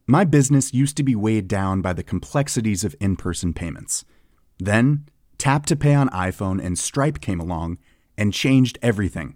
My 0.08 0.23
business 0.23 0.73
used 0.73 0.95
to 0.97 1.03
be 1.03 1.15
weighed 1.15 1.47
down 1.47 1.81
by 1.81 1.91
the 1.91 2.03
complexities 2.03 2.86
of 2.86 2.95
in 3.01 3.17
person 3.17 3.53
payments. 3.53 4.05
Then, 4.60 5.10
Tap 5.38 5.65
to 5.65 5.75
Pay 5.75 5.93
on 5.93 6.10
iPhone 6.10 6.63
and 6.63 6.79
Stripe 6.79 7.19
came 7.19 7.39
along 7.39 7.79
and 8.17 8.31
changed 8.31 8.79
everything. 8.81 9.36